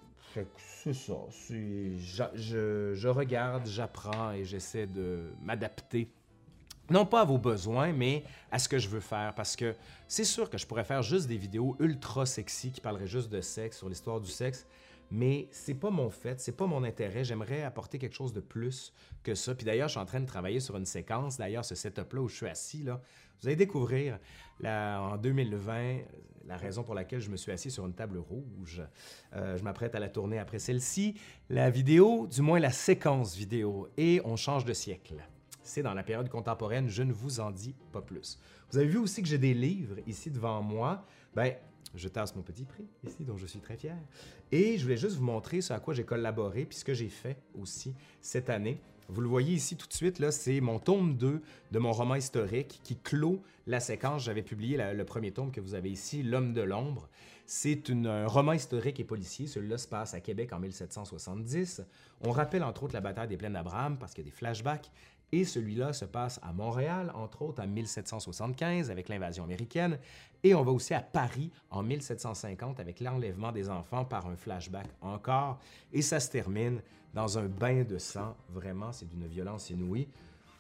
C'est 0.57 0.95
ça. 0.95 1.15
je 1.49 3.09
regarde, 3.09 3.67
j'apprends 3.67 4.33
et 4.33 4.45
j'essaie 4.45 4.87
de 4.87 5.33
m'adapter. 5.43 6.09
Non 6.91 7.07
pas 7.07 7.21
à 7.21 7.25
vos 7.25 7.39
besoins, 7.39 7.93
mais 7.93 8.25
à 8.51 8.59
ce 8.59 8.69
que 8.69 8.79
je 8.79 8.89
veux 8.89 9.01
faire. 9.01 9.33
Parce 9.37 9.55
que 9.55 9.77
c'est 10.09 10.25
sûr 10.25 10.51
que 10.51 10.59
je 10.59 10.67
pourrais 10.67 10.85
faire 10.85 11.03
juste 11.03 11.29
des 11.29 11.37
vidéos 11.37 11.77
ultra 11.79 12.27
sexy 12.27 12.73
qui 12.73 12.81
parleraient 12.81 13.07
juste 13.07 13.31
de 13.31 13.41
sexe, 13.41 13.79
sur 13.79 13.89
l'histoire 13.89 14.21
du 14.21 14.31
sexe. 14.31 14.67
Mais 15.11 15.49
c'est 15.51 15.75
pas 15.75 15.91
mon 15.91 16.11
fait, 16.11 16.41
c'est 16.41 16.57
pas 16.57 16.67
mon 16.67 16.85
intérêt. 16.85 17.25
J'aimerais 17.25 17.63
apporter 17.63 17.99
quelque 17.99 18.15
chose 18.15 18.33
de 18.33 18.41
plus 18.41 18.93
que 19.23 19.35
ça. 19.35 19.55
Puis 19.55 19.67
d'ailleurs, 19.67 19.89
je 19.89 19.93
suis 19.93 20.01
en 20.01 20.07
train 20.07 20.21
de 20.21 20.27
travailler 20.27 20.61
sur 20.61 20.77
une 20.77 20.87
séquence. 20.87 21.37
D'ailleurs, 21.37 21.65
ce 21.65 21.75
setup-là 21.75 22.21
où 22.21 22.29
je 22.29 22.37
suis 22.37 22.47
assis, 22.47 22.83
là, 22.83 23.01
vous 23.41 23.49
allez 23.49 23.57
découvrir 23.57 24.19
en 24.65 25.17
2020 25.17 25.99
la 26.47 26.57
raison 26.57 26.83
pour 26.83 26.95
laquelle 26.95 27.21
je 27.21 27.31
me 27.31 27.37
suis 27.37 27.53
assis 27.53 27.71
sur 27.71 27.87
une 27.87 27.95
table 27.95 28.19
rouge. 28.19 28.83
Euh, 29.35 29.57
je 29.57 29.63
m'apprête 29.63 29.95
à 29.95 30.01
la 30.01 30.09
tourner 30.09 30.39
après 30.39 30.59
celle-ci. 30.59 31.15
La 31.49 31.71
vidéo, 31.71 32.27
du 32.27 32.43
moins 32.43 32.59
la 32.59 32.71
séquence 32.73 33.37
vidéo. 33.37 33.89
Et 33.97 34.21
on 34.25 34.37
change 34.37 34.65
de 34.65 34.73
siècle. 34.73 35.17
C'est 35.63 35.83
dans 35.83 35.95
la 35.95 36.03
période 36.03 36.29
contemporaine, 36.29 36.89
je 36.89 37.03
ne 37.03 37.13
vous 37.13 37.41
en 37.41 37.51
dis 37.51 37.75
pas 37.93 38.03
plus. 38.03 38.41
Vous 38.71 38.79
avez 38.79 38.89
vu 38.89 38.99
aussi 38.99 39.23
que 39.23 39.29
j'ai 39.29 39.39
des 39.39 39.55
livres 39.55 39.97
ici 40.07 40.31
devant 40.31 40.63
moi. 40.63 41.05
Ben, 41.35 41.55
je 41.95 42.09
tasse 42.09 42.35
mon 42.37 42.43
petit 42.43 42.65
prix 42.65 42.87
ici, 43.05 43.25
dont 43.25 43.37
je 43.37 43.47
suis 43.47 43.61
très 43.61 43.77
fier. 43.77 43.97
Et 44.53 44.79
je 44.79 44.85
voulais 44.85 44.97
juste 44.97 45.17
vous 45.17 45.25
montrer 45.25 45.61
ce 45.61 45.73
à 45.73 45.81
quoi 45.81 45.95
j'ai 45.95 46.05
collaboré, 46.05 46.65
puis 46.65 46.79
ce 46.79 46.85
que 46.85 46.95
j'ai 46.95 47.09
fait 47.09 47.37
aussi 47.59 47.95
cette 48.21 48.51
année. 48.51 48.81
Vous 49.09 49.21
le 49.21 49.29
voyez 49.29 49.55
ici 49.55 49.77
tout 49.77 49.89
de 49.89 49.93
suite, 49.93 50.21
là, 50.21 50.31
c'est 50.31 50.61
mon 50.61 50.79
tome 50.79 51.17
2 51.17 51.43
de 51.73 51.79
mon 51.81 51.91
roman 51.91 52.15
historique 52.15 52.81
qui 52.85 52.97
clôt 52.97 53.43
la 53.67 53.81
séquence. 53.81 54.23
J'avais 54.23 54.43
publié 54.43 54.79
le 54.95 55.05
premier 55.05 55.33
tome 55.33 55.51
que 55.51 55.61
vous 55.61 55.75
avez 55.75 55.91
ici, 55.91 56.23
L'homme 56.23 56.53
de 56.53 56.63
l'ombre. 56.63 57.09
C'est 57.45 57.91
un 57.91 58.29
roman 58.29 58.53
historique 58.53 59.01
et 59.01 59.05
policier. 59.05 59.49
Celui-là 59.49 59.79
se 59.79 59.89
passe 59.89 60.15
à 60.15 60.21
Québec 60.21 60.53
en 60.53 60.61
1770. 60.61 61.83
On 62.21 62.31
rappelle 62.31 62.63
entre 62.63 62.85
autres 62.85 62.95
la 62.95 63.01
bataille 63.01 63.27
des 63.27 63.37
plaines 63.37 63.55
d'Abraham 63.55 63.99
parce 63.99 64.15
qu'il 64.15 64.25
y 64.25 64.29
a 64.29 64.31
des 64.31 64.37
flashbacks. 64.37 64.93
Et 65.33 65.45
celui-là 65.45 65.93
se 65.93 66.05
passe 66.05 66.41
à 66.43 66.53
Montréal, 66.53 67.13
entre 67.15 67.43
autres 67.43 67.63
en 67.63 67.67
1775 67.67 68.91
avec 68.91 69.09
l'invasion 69.09 69.45
américaine. 69.45 69.99
Et 70.43 70.55
on 70.55 70.63
va 70.63 70.73
aussi 70.73 70.95
à 70.95 71.01
Paris 71.01 71.51
en 71.71 71.83
1750 71.83 72.81
avec 72.81 73.01
l'enlèvement 73.01 73.53
des 73.53 73.69
enfants 73.69 74.05
par 74.05 74.27
un 74.27 74.37
flashback 74.37 74.89
encore. 75.01 75.59
Et 75.93 76.03
ça 76.03 76.19
se 76.19 76.31
termine 76.31 76.81
dans 77.15 77.39
un 77.39 77.47
bain 77.47 77.85
de 77.85 77.99
sang. 77.99 78.37
Vraiment, 78.49 78.93
c'est 78.93 79.09
d'une 79.09 79.27
violence 79.27 79.71
inouïe. 79.71 80.09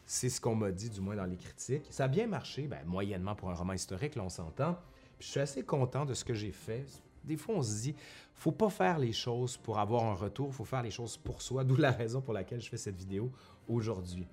C'est 0.06 0.28
ce 0.28 0.40
qu'on 0.40 0.54
m'a 0.54 0.70
dit, 0.70 0.90
du 0.90 1.00
moins 1.00 1.16
dans 1.16 1.24
les 1.24 1.36
critiques. 1.36 1.86
Ça 1.90 2.04
a 2.04 2.08
bien 2.08 2.26
marché, 2.26 2.66
ben, 2.66 2.84
moyennement 2.84 3.34
pour 3.34 3.50
un 3.50 3.54
roman 3.54 3.72
historique, 3.72 4.16
là, 4.16 4.24
on 4.24 4.28
s'entend. 4.28 4.76
Je 5.18 5.26
suis 5.26 5.40
assez 5.40 5.62
content 5.62 6.04
de 6.04 6.14
ce 6.14 6.24
que 6.24 6.34
j'ai 6.34 6.52
fait. 6.52 6.84
Des 7.22 7.36
fois, 7.36 7.56
on 7.56 7.62
se 7.62 7.82
dit, 7.82 7.94
faut 8.34 8.52
pas 8.52 8.70
faire 8.70 8.98
les 8.98 9.12
choses 9.12 9.56
pour 9.56 9.78
avoir 9.78 10.04
un 10.04 10.14
retour, 10.14 10.52
faut 10.52 10.64
faire 10.64 10.82
les 10.82 10.90
choses 10.90 11.16
pour 11.16 11.42
soi, 11.42 11.62
d'où 11.62 11.76
la 11.76 11.92
raison 11.92 12.20
pour 12.20 12.34
laquelle 12.34 12.60
je 12.60 12.68
fais 12.68 12.76
cette 12.76 12.96
vidéo 12.96 13.30
aujourd'hui. 13.68 14.26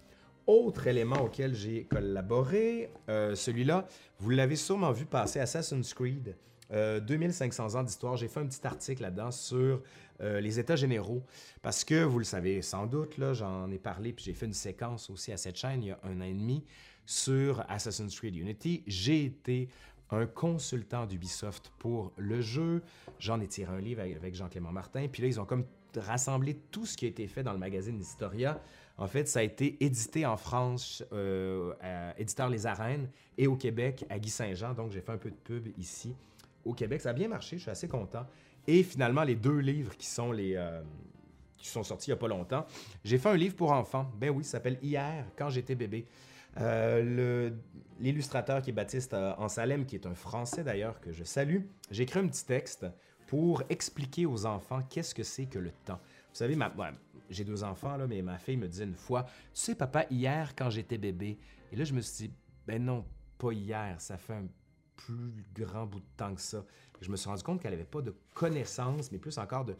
Autre 0.47 0.87
élément 0.87 1.21
auquel 1.21 1.53
j'ai 1.53 1.83
collaboré, 1.83 2.89
euh, 3.09 3.35
celui-là, 3.35 3.85
vous 4.19 4.29
l'avez 4.29 4.55
sûrement 4.55 4.91
vu 4.93 5.05
passer 5.05 5.39
Assassin's 5.39 5.93
Creed. 5.93 6.35
Euh, 6.71 6.99
2500 6.99 7.75
ans 7.75 7.83
d'histoire. 7.83 8.17
J'ai 8.17 8.27
fait 8.27 8.39
un 8.41 8.45
petit 8.45 8.65
article 8.65 9.01
là-dedans 9.01 9.31
sur 9.31 9.81
euh, 10.21 10.39
les 10.41 10.59
États 10.59 10.75
généraux. 10.75 11.21
Parce 11.61 11.83
que, 11.83 12.03
vous 12.03 12.19
le 12.19 12.25
savez 12.25 12.61
sans 12.61 12.85
doute, 12.87 13.17
là, 13.17 13.33
j'en 13.33 13.69
ai 13.71 13.77
parlé, 13.77 14.11
puis 14.13 14.25
j'ai 14.25 14.33
fait 14.33 14.45
une 14.45 14.53
séquence 14.53 15.09
aussi 15.09 15.31
à 15.31 15.37
cette 15.37 15.55
chaîne 15.57 15.83
il 15.83 15.87
y 15.87 15.91
a 15.91 15.99
un 16.03 16.19
an 16.19 16.25
et 16.25 16.33
demi 16.33 16.63
sur 17.05 17.63
Assassin's 17.69 18.17
Creed 18.17 18.35
Unity. 18.35 18.83
J'ai 18.87 19.25
été 19.25 19.69
un 20.11 20.25
consultant 20.25 21.05
d'Ubisoft 21.05 21.71
pour 21.79 22.11
le 22.17 22.41
jeu. 22.41 22.81
J'en 23.19 23.39
ai 23.41 23.47
tiré 23.47 23.73
un 23.73 23.79
livre 23.81 24.01
avec- 24.01 24.35
Jean-Clément 24.35 24.71
Martin. 24.71 25.07
Puis 25.11 25.21
là, 25.21 25.27
ils 25.27 25.39
ont 25.39 25.45
comme 25.45 25.65
rassemblé 25.95 26.55
tout 26.71 26.85
ce 26.85 26.95
qui 26.97 27.05
a 27.05 27.09
été 27.09 27.27
fait 27.27 27.43
dans 27.43 27.53
le 27.53 27.59
magazine 27.59 27.99
Historia. 27.99 28.61
En 28.97 29.07
fait, 29.07 29.27
ça 29.27 29.39
a 29.39 29.43
été 29.43 29.77
édité 29.83 30.25
en 30.25 30.37
France, 30.37 31.03
euh, 31.13 31.73
à 31.81 32.19
Éditeur 32.19 32.49
Les 32.49 32.65
Arènes, 32.65 33.09
et 33.37 33.47
au 33.47 33.55
Québec, 33.55 34.05
à 34.09 34.17
Guy 34.17 34.29
Saint-Jean. 34.29 34.73
Donc, 34.73 34.91
j'ai 34.91 35.01
fait 35.01 35.11
un 35.11 35.17
peu 35.17 35.29
de 35.29 35.35
pub 35.35 35.67
ici 35.77 36.15
au 36.65 36.73
Québec. 36.73 37.01
Ça 37.01 37.11
a 37.11 37.13
bien 37.13 37.27
marché, 37.27 37.57
je 37.57 37.63
suis 37.63 37.71
assez 37.71 37.87
content. 37.87 38.25
Et 38.65 38.83
finalement, 38.83 39.23
les 39.23 39.35
deux 39.35 39.59
livres 39.59 39.95
qui 39.95 40.07
sont 40.07 40.31
les... 40.31 40.55
euh, 40.55 40.81
qui 41.57 41.67
sont 41.67 41.83
sortis 41.83 42.09
il 42.09 42.13
n'y 42.13 42.17
a 42.17 42.19
pas 42.19 42.27
longtemps. 42.27 42.65
J'ai 43.03 43.17
fait 43.17 43.29
un 43.29 43.35
livre 43.35 43.55
pour 43.55 43.71
enfants. 43.71 44.11
Ben 44.19 44.29
oui, 44.29 44.43
ça 44.43 44.51
s'appelle 44.51 44.77
Hier, 44.81 45.25
quand 45.35 45.49
j'étais 45.49 45.75
bébé. 45.75 46.05
Euh, 46.59 47.51
L'illustrateur 47.99 48.61
qui 48.61 48.69
est 48.69 48.73
Baptiste 48.73 49.15
Ansalem, 49.15 49.85
qui 49.85 49.95
est 49.95 50.05
un 50.05 50.13
Français 50.13 50.63
d'ailleurs, 50.63 50.99
que 51.01 51.11
je 51.11 51.23
salue, 51.23 51.61
j'ai 51.89 52.03
écrit 52.03 52.19
un 52.19 52.27
petit 52.27 52.45
texte 52.45 52.85
pour 53.25 53.63
expliquer 53.69 54.27
aux 54.27 54.45
enfants 54.45 54.81
qu'est-ce 54.87 55.15
que 55.15 55.23
c'est 55.23 55.47
que 55.47 55.57
le 55.57 55.71
temps. 55.83 55.99
Vous 56.29 56.35
savez, 56.35 56.55
ma, 56.55 56.71
j'ai 57.29 57.43
deux 57.43 57.63
enfants, 57.63 57.97
là, 57.97 58.07
mais 58.07 58.21
ma 58.21 58.37
fille 58.37 58.57
me 58.57 58.67
disait 58.67 58.85
une 58.85 58.95
fois, 58.95 59.23
tu 59.23 59.31
sais, 59.53 59.75
papa, 59.75 60.05
hier, 60.09 60.53
quand 60.55 60.69
j'étais 60.69 60.97
bébé, 60.97 61.37
et 61.71 61.75
là, 61.75 61.83
je 61.83 61.93
me 61.93 62.01
suis 62.01 62.27
dit, 62.27 62.33
ben 62.65 62.83
non, 62.83 63.05
pas 63.37 63.51
hier, 63.51 63.99
ça 63.99 64.17
fait 64.17 64.33
un 64.33 64.47
plus 64.95 65.31
grand 65.53 65.85
bout 65.85 65.99
de 65.99 66.05
temps 66.17 66.33
que 66.33 66.41
ça. 66.41 66.63
Je 67.01 67.11
me 67.11 67.17
suis 67.17 67.29
rendu 67.29 67.43
compte 67.43 67.61
qu'elle 67.61 67.71
n'avait 67.71 67.83
pas 67.85 68.01
de 68.01 68.15
connaissance, 68.33 69.11
mais 69.11 69.19
plus 69.19 69.37
encore 69.37 69.63
de, 69.65 69.75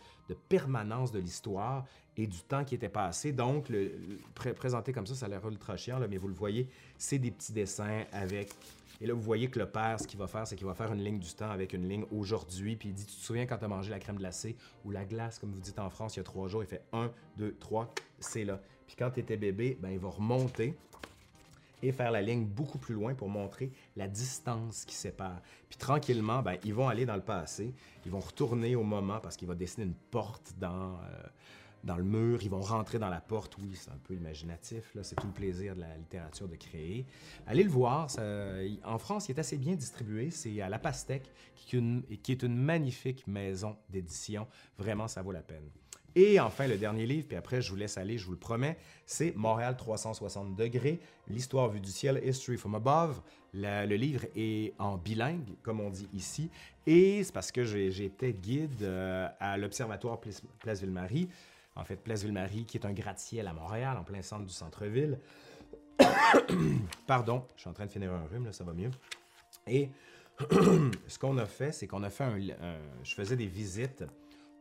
permanence 0.47 1.11
de 1.11 1.17
l'histoire 1.19 1.85
et 2.15 2.27
du 2.27 2.39
temps 2.41 2.63
qui 2.63 2.75
était 2.75 2.89
passé. 2.89 3.31
Donc, 3.31 3.69
le, 3.69 3.85
le- 3.85 4.19
pré- 4.35 4.53
présenté 4.53 4.93
comme 4.93 5.07
ça, 5.07 5.15
ça 5.15 5.25
a 5.25 5.29
l'air 5.29 5.47
ultra 5.47 5.75
chiant, 5.75 5.97
là, 5.97 6.07
mais 6.07 6.17
vous 6.17 6.27
le 6.27 6.35
voyez, 6.35 6.69
c'est 6.97 7.17
des 7.17 7.31
petits 7.31 7.53
dessins 7.53 8.03
avec... 8.11 8.53
Et 8.99 9.07
là, 9.07 9.13
vous 9.13 9.21
voyez 9.21 9.49
que 9.49 9.59
le 9.59 9.69
père, 9.69 9.99
ce 9.99 10.07
qu'il 10.07 10.17
va 10.17 10.27
faire, 10.27 10.47
c'est 10.47 10.55
qu'il 10.55 10.65
va 10.65 10.73
faire 10.73 10.91
une 10.91 11.03
ligne 11.03 11.19
du 11.19 11.33
temps 11.33 11.49
avec 11.49 11.73
une 11.73 11.87
ligne 11.87 12.05
aujourd'hui, 12.11 12.75
puis 12.75 12.89
il 12.89 12.95
dit, 12.95 13.05
tu 13.05 13.15
te 13.15 13.21
souviens 13.21 13.45
quand 13.45 13.57
tu 13.57 13.65
as 13.65 13.67
mangé 13.67 13.91
la 13.91 13.99
crème 13.99 14.17
glacée 14.17 14.55
ou 14.85 14.91
la 14.91 15.05
glace, 15.05 15.39
comme 15.39 15.51
vous 15.51 15.59
dites 15.59 15.79
en 15.79 15.89
France, 15.89 16.15
il 16.15 16.19
y 16.19 16.21
a 16.21 16.23
trois 16.23 16.47
jours, 16.47 16.63
il 16.63 16.67
fait 16.67 16.83
1, 16.93 17.11
2, 17.37 17.55
3, 17.59 17.93
c'est 18.19 18.43
là. 18.43 18.59
Puis 18.87 18.95
quand 18.97 19.11
tu 19.11 19.19
étais 19.19 19.37
bébé, 19.37 19.77
ben, 19.79 19.89
il 19.89 19.99
va 19.99 20.09
remonter 20.09 20.75
et 21.83 21.91
faire 21.91 22.11
la 22.11 22.21
ligne 22.21 22.45
beaucoup 22.45 22.79
plus 22.79 22.95
loin 22.95 23.13
pour 23.13 23.29
montrer 23.29 23.71
la 23.95 24.07
distance 24.07 24.83
qui 24.85 24.95
sépare. 24.95 25.41
Puis 25.69 25.77
tranquillement, 25.77 26.41
ben, 26.41 26.57
ils 26.63 26.73
vont 26.73 26.87
aller 26.87 27.05
dans 27.05 27.15
le 27.15 27.21
passé, 27.21 27.73
ils 28.05 28.11
vont 28.11 28.19
retourner 28.19 28.75
au 28.75 28.83
moment 28.83 29.19
parce 29.19 29.37
qu'il 29.37 29.47
va 29.47 29.55
dessiner 29.55 29.85
une 29.85 29.93
porte 29.93 30.55
dans, 30.57 30.93
euh, 30.93 31.27
dans 31.87 31.95
le 31.95 32.03
mur, 32.03 32.43
ils 32.43 32.49
vont 32.49 32.59
rentrer 32.59 32.99
dans 32.99 33.07
la 33.07 33.21
porte, 33.21 33.57
oui, 33.59 33.71
c'est 33.73 33.89
un 33.89 33.99
peu 34.03 34.13
imaginatif, 34.13 34.95
c'est 35.01 35.15
tout 35.15 35.27
le 35.27 35.33
plaisir 35.33 35.73
de 35.73 35.79
la 35.79 35.95
littérature 35.95 36.47
de 36.49 36.57
créer. 36.57 37.05
Allez 37.47 37.63
le 37.63 37.69
voir, 37.69 38.09
en 38.83 38.97
France, 38.97 39.29
il 39.29 39.37
est 39.37 39.39
assez 39.39 39.57
bien 39.57 39.73
distribué, 39.75 40.29
c'est 40.29 40.61
à 40.61 40.67
La 40.67 40.79
Pastèque, 40.79 41.31
qui 41.55 41.77
est 41.77 42.43
une, 42.43 42.57
magnifique 42.57 43.25
maison 43.25 43.77
d'édition, 43.89 44.47
vraiment, 44.77 45.07
ça 45.07 45.21
vaut 45.21 45.31
la 45.31 45.41
peine. 45.41 45.63
Et 46.13 46.39
enfin, 46.41 46.67
le 46.67 46.77
dernier 46.77 47.05
livre, 47.05 47.27
puis 47.27 47.37
après, 47.37 47.61
je 47.61 47.69
vous 47.69 47.77
laisse 47.77 47.97
aller, 47.97 48.17
je 48.17 48.25
vous 48.25 48.33
le 48.33 48.37
promets, 48.37 48.77
c'est 49.05 49.33
Montréal 49.35 49.77
360 49.77 50.57
degrés, 50.57 50.99
l'histoire 51.29 51.69
vue 51.69 51.79
du 51.79 51.91
ciel, 51.91 52.21
History 52.25 52.57
from 52.57 52.75
Above. 52.75 53.21
Le 53.53 53.95
livre 53.95 54.25
est 54.35 54.73
en 54.77 54.97
bilingue, 54.97 55.55
comme 55.63 55.79
on 55.79 55.89
dit 55.89 56.09
ici, 56.13 56.49
et 56.85 57.23
c'est 57.23 57.33
parce 57.33 57.53
que 57.53 57.63
j'étais 57.63 58.33
guide 58.33 58.83
euh, 58.83 59.29
à 59.39 59.57
l'Observatoire 59.57 60.19
Place, 60.19 60.41
Place 60.59 60.81
Ville-Marie, 60.81 61.29
en 61.77 61.83
fait, 61.83 61.97
Place 61.97 62.23
Ville-Marie, 62.23 62.65
qui 62.65 62.77
est 62.77 62.85
un 62.85 62.93
gratte-ciel 62.93 63.47
à 63.47 63.53
Montréal, 63.53 63.97
en 63.97 64.03
plein 64.03 64.21
centre 64.21 64.45
du 64.45 64.53
centre-ville. 64.53 65.19
Pardon, 67.07 67.43
je 67.55 67.61
suis 67.61 67.69
en 67.69 67.73
train 67.73 67.85
de 67.85 67.91
finir 67.91 68.11
un 68.13 68.25
rhume, 68.25 68.45
là, 68.45 68.51
ça 68.53 68.63
va 68.63 68.73
mieux. 68.73 68.91
Et 69.67 69.89
ce 71.07 71.19
qu'on 71.19 71.37
a 71.37 71.45
fait, 71.45 71.71
c'est 71.71 71.87
qu'on 71.87 72.03
a 72.03 72.09
fait 72.09 72.23
un, 72.23 72.37
un- 72.37 72.79
Je 73.03 73.13
faisais 73.13 73.35
des 73.35 73.47
visites 73.47 74.03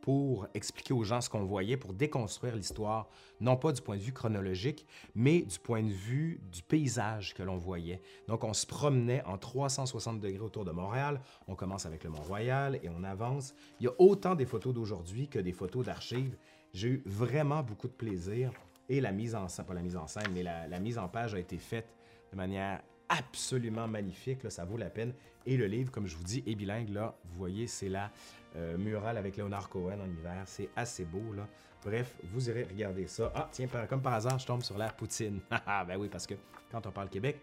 pour 0.01 0.47
expliquer 0.53 0.93
aux 0.93 1.03
gens 1.03 1.19
ce 1.19 1.29
qu'on 1.29 1.43
voyait, 1.43 1.75
pour 1.75 1.93
déconstruire 1.93 2.55
l'histoire, 2.55 3.09
non 3.41 3.57
pas 3.57 3.73
du 3.73 3.81
point 3.81 3.97
de 3.97 4.01
vue 4.01 4.13
chronologique, 4.13 4.87
mais 5.15 5.41
du 5.41 5.59
point 5.59 5.83
de 5.83 5.91
vue 5.91 6.39
du 6.49 6.61
paysage 6.63 7.33
que 7.33 7.43
l'on 7.43 7.57
voyait. 7.57 8.01
Donc, 8.29 8.45
on 8.45 8.53
se 8.53 8.65
promenait 8.65 9.21
en 9.25 9.37
360 9.37 10.21
degrés 10.21 10.39
autour 10.43 10.63
de 10.63 10.71
Montréal. 10.71 11.19
On 11.49 11.55
commence 11.55 11.85
avec 11.85 12.05
le 12.05 12.09
Mont-Royal 12.11 12.79
et 12.83 12.89
on 12.89 13.03
avance. 13.03 13.53
Il 13.81 13.83
y 13.83 13.87
a 13.89 13.93
autant 13.99 14.33
des 14.35 14.45
photos 14.45 14.73
d'aujourd'hui 14.73 15.27
que 15.27 15.39
des 15.39 15.51
photos 15.51 15.85
d'archives. 15.85 16.37
J'ai 16.73 16.89
eu 16.89 17.03
vraiment 17.05 17.63
beaucoup 17.63 17.87
de 17.87 17.93
plaisir 17.93 18.51
et 18.89 19.01
la 19.01 19.11
mise 19.11 19.35
en 19.35 19.47
scène, 19.47 19.65
pas 19.65 19.73
la 19.73 19.81
mise 19.81 19.97
en 19.97 20.07
scène, 20.07 20.31
mais 20.33 20.43
la, 20.43 20.79
mise 20.79 20.97
en 20.97 21.07
page 21.07 21.33
a 21.33 21.39
été 21.39 21.57
faite 21.57 21.87
de 22.31 22.37
manière 22.37 22.81
absolument 23.09 23.87
magnifique, 23.87 24.39
ça 24.49 24.65
vaut 24.65 24.77
la 24.77 24.89
peine. 24.89 25.13
Et 25.45 25.57
le 25.57 25.65
livre, 25.65 25.91
comme 25.91 26.07
je 26.07 26.15
vous 26.15 26.23
dis, 26.23 26.43
est 26.45 26.55
bilingue, 26.55 26.89
là, 26.89 27.15
vous 27.25 27.37
voyez, 27.37 27.67
c'est 27.67 27.89
la 27.89 28.11
euh, 28.55 28.77
murale 28.77 29.17
avec 29.17 29.37
Leonard 29.37 29.69
Cohen 29.69 29.99
en 29.99 30.09
hiver, 30.09 30.43
c'est 30.45 30.69
assez 30.75 31.05
beau. 31.05 31.23
Bref, 31.83 32.17
vous 32.23 32.49
irez 32.49 32.63
regarder 32.63 33.07
ça. 33.07 33.31
Ah, 33.33 33.47
tiens, 33.51 33.67
comme 33.89 34.01
par 34.01 34.13
hasard, 34.13 34.39
je 34.39 34.45
tombe 34.45 34.61
sur 34.61 34.77
la 34.77 34.89
poutine. 34.89 35.39
Ah, 35.65 35.85
ben 35.85 35.97
oui, 35.97 36.09
parce 36.09 36.27
que 36.27 36.35
quand 36.69 36.85
on 36.85 36.91
parle 36.91 37.09
Québec, 37.09 37.41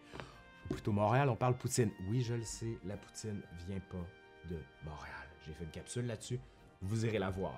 ou 0.71 0.75
plutôt 0.75 0.93
Montréal, 0.93 1.29
on 1.29 1.37
parle 1.37 1.57
poutine. 1.57 1.91
Oui, 2.09 2.23
je 2.23 2.35
le 2.35 2.45
sais, 2.45 2.79
la 2.85 2.97
poutine 2.97 3.41
vient 3.67 3.81
pas 3.81 4.07
de 4.51 4.57
Montréal. 4.85 5.15
J'ai 5.47 5.53
fait 5.53 5.65
une 5.65 5.71
capsule 5.71 6.07
là-dessus, 6.07 6.41
vous 6.81 7.07
irez 7.07 7.19
la 7.19 7.31
voir. 7.31 7.55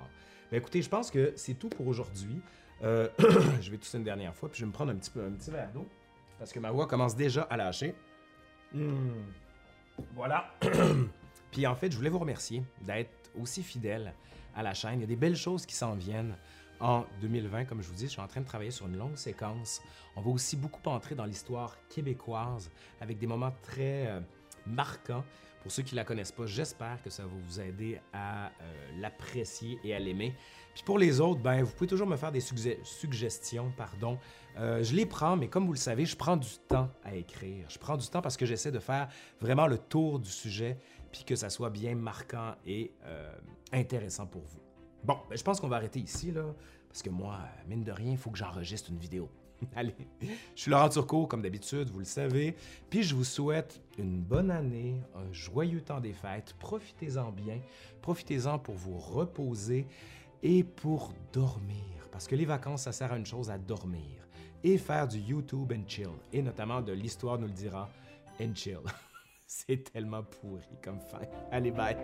Ben 0.50 0.58
écoutez, 0.58 0.80
je 0.80 0.88
pense 0.88 1.10
que 1.10 1.32
c'est 1.36 1.54
tout 1.54 1.68
pour 1.68 1.86
aujourd'hui. 1.88 2.40
Euh, 2.82 3.08
je 3.60 3.70
vais 3.70 3.78
tousser 3.78 3.98
une 3.98 4.04
dernière 4.04 4.34
fois, 4.34 4.48
puis 4.48 4.60
je 4.60 4.64
vais 4.64 4.68
me 4.68 4.72
prendre 4.72 4.92
un 4.92 4.96
petit, 4.96 5.10
peu, 5.10 5.24
un 5.24 5.32
petit 5.32 5.50
verre 5.50 5.72
d'eau, 5.72 5.86
parce 6.38 6.52
que 6.52 6.60
ma 6.60 6.70
voix 6.70 6.86
commence 6.86 7.16
déjà 7.16 7.42
à 7.42 7.56
lâcher. 7.56 7.94
Hmm. 8.72 9.24
Voilà. 10.14 10.52
puis 11.50 11.66
en 11.66 11.74
fait, 11.74 11.90
je 11.90 11.96
voulais 11.96 12.10
vous 12.10 12.18
remercier 12.18 12.62
d'être 12.82 13.30
aussi 13.40 13.62
fidèle 13.62 14.14
à 14.54 14.62
la 14.62 14.74
chaîne. 14.74 14.98
Il 14.98 15.00
y 15.00 15.04
a 15.04 15.08
des 15.08 15.16
belles 15.16 15.36
choses 15.36 15.66
qui 15.66 15.74
s'en 15.74 15.94
viennent 15.94 16.36
en 16.80 17.04
2020. 17.20 17.64
Comme 17.64 17.82
je 17.82 17.88
vous 17.88 17.94
dis, 17.94 18.04
je 18.04 18.12
suis 18.12 18.20
en 18.20 18.28
train 18.28 18.40
de 18.40 18.46
travailler 18.46 18.70
sur 18.70 18.86
une 18.86 18.96
longue 18.96 19.16
séquence. 19.16 19.82
On 20.14 20.20
va 20.20 20.30
aussi 20.30 20.56
beaucoup 20.56 20.88
entrer 20.88 21.14
dans 21.14 21.24
l'histoire 21.24 21.76
québécoise 21.88 22.70
avec 23.00 23.18
des 23.18 23.26
moments 23.26 23.52
très 23.62 24.06
euh, 24.08 24.20
marquants. 24.66 25.24
Pour 25.66 25.72
ceux 25.72 25.82
qui 25.82 25.96
ne 25.96 25.96
la 25.96 26.04
connaissent 26.04 26.30
pas, 26.30 26.46
j'espère 26.46 27.02
que 27.02 27.10
ça 27.10 27.24
va 27.24 27.28
vous 27.28 27.60
aider 27.60 27.98
à 28.12 28.46
euh, 28.46 28.50
l'apprécier 29.00 29.80
et 29.82 29.96
à 29.96 29.98
l'aimer. 29.98 30.32
Puis 30.72 30.84
pour 30.84 30.96
les 30.96 31.20
autres, 31.20 31.40
ben, 31.40 31.64
vous 31.64 31.72
pouvez 31.72 31.88
toujours 31.88 32.06
me 32.06 32.16
faire 32.16 32.30
des 32.30 32.40
suggestions. 32.84 33.72
Pardon. 33.76 34.16
Euh, 34.58 34.84
je 34.84 34.94
les 34.94 35.06
prends, 35.06 35.36
mais 35.36 35.48
comme 35.48 35.66
vous 35.66 35.72
le 35.72 35.78
savez, 35.78 36.06
je 36.06 36.16
prends 36.16 36.36
du 36.36 36.50
temps 36.68 36.88
à 37.02 37.16
écrire. 37.16 37.66
Je 37.68 37.78
prends 37.78 37.96
du 37.96 38.06
temps 38.06 38.22
parce 38.22 38.36
que 38.36 38.46
j'essaie 38.46 38.70
de 38.70 38.78
faire 38.78 39.08
vraiment 39.40 39.66
le 39.66 39.76
tour 39.76 40.20
du 40.20 40.30
sujet, 40.30 40.78
puis 41.10 41.24
que 41.24 41.34
ça 41.34 41.50
soit 41.50 41.70
bien 41.70 41.96
marquant 41.96 42.54
et 42.64 42.92
intéressant 43.72 44.26
pour 44.28 44.42
vous. 44.42 44.60
Bon, 45.02 45.18
ben, 45.28 45.36
je 45.36 45.42
pense 45.42 45.58
qu'on 45.58 45.66
va 45.66 45.78
arrêter 45.78 45.98
ici, 45.98 46.30
là, 46.30 46.44
parce 46.86 47.02
que 47.02 47.10
moi, 47.10 47.40
mine 47.66 47.82
de 47.82 47.90
rien, 47.90 48.12
il 48.12 48.18
faut 48.18 48.30
que 48.30 48.38
j'enregistre 48.38 48.90
une 48.90 48.98
vidéo. 48.98 49.28
Allez, 49.76 49.94
je 50.54 50.60
suis 50.60 50.70
Laurent 50.70 50.88
Turcot, 50.88 51.26
comme 51.26 51.42
d'habitude, 51.42 51.90
vous 51.90 52.00
le 52.00 52.04
savez. 52.04 52.56
Puis 52.90 53.02
je 53.02 53.14
vous 53.14 53.24
souhaite 53.24 53.80
une 53.98 54.20
bonne 54.20 54.50
année, 54.50 55.00
un 55.14 55.32
joyeux 55.32 55.80
temps 55.80 56.00
des 56.00 56.12
fêtes. 56.12 56.54
Profitez-en 56.58 57.30
bien. 57.32 57.58
Profitez-en 58.02 58.58
pour 58.58 58.74
vous 58.74 58.98
reposer 58.98 59.86
et 60.42 60.62
pour 60.62 61.12
dormir. 61.32 61.84
Parce 62.12 62.26
que 62.26 62.34
les 62.34 62.44
vacances, 62.44 62.82
ça 62.82 62.92
sert 62.92 63.12
à 63.12 63.16
une 63.16 63.26
chose, 63.26 63.50
à 63.50 63.58
dormir. 63.58 64.26
Et 64.64 64.78
faire 64.78 65.06
du 65.06 65.18
YouTube 65.18 65.72
and 65.72 65.88
chill. 65.88 66.10
Et 66.32 66.42
notamment 66.42 66.80
de 66.80 66.92
l'histoire 66.92 67.38
nous 67.38 67.46
le 67.46 67.52
dira, 67.52 67.88
and 68.40 68.54
chill. 68.54 68.80
C'est 69.46 69.92
tellement 69.92 70.24
pourri 70.24 70.64
comme 70.82 71.00
fin. 71.00 71.20
Allez, 71.52 71.70
bye. 71.70 71.96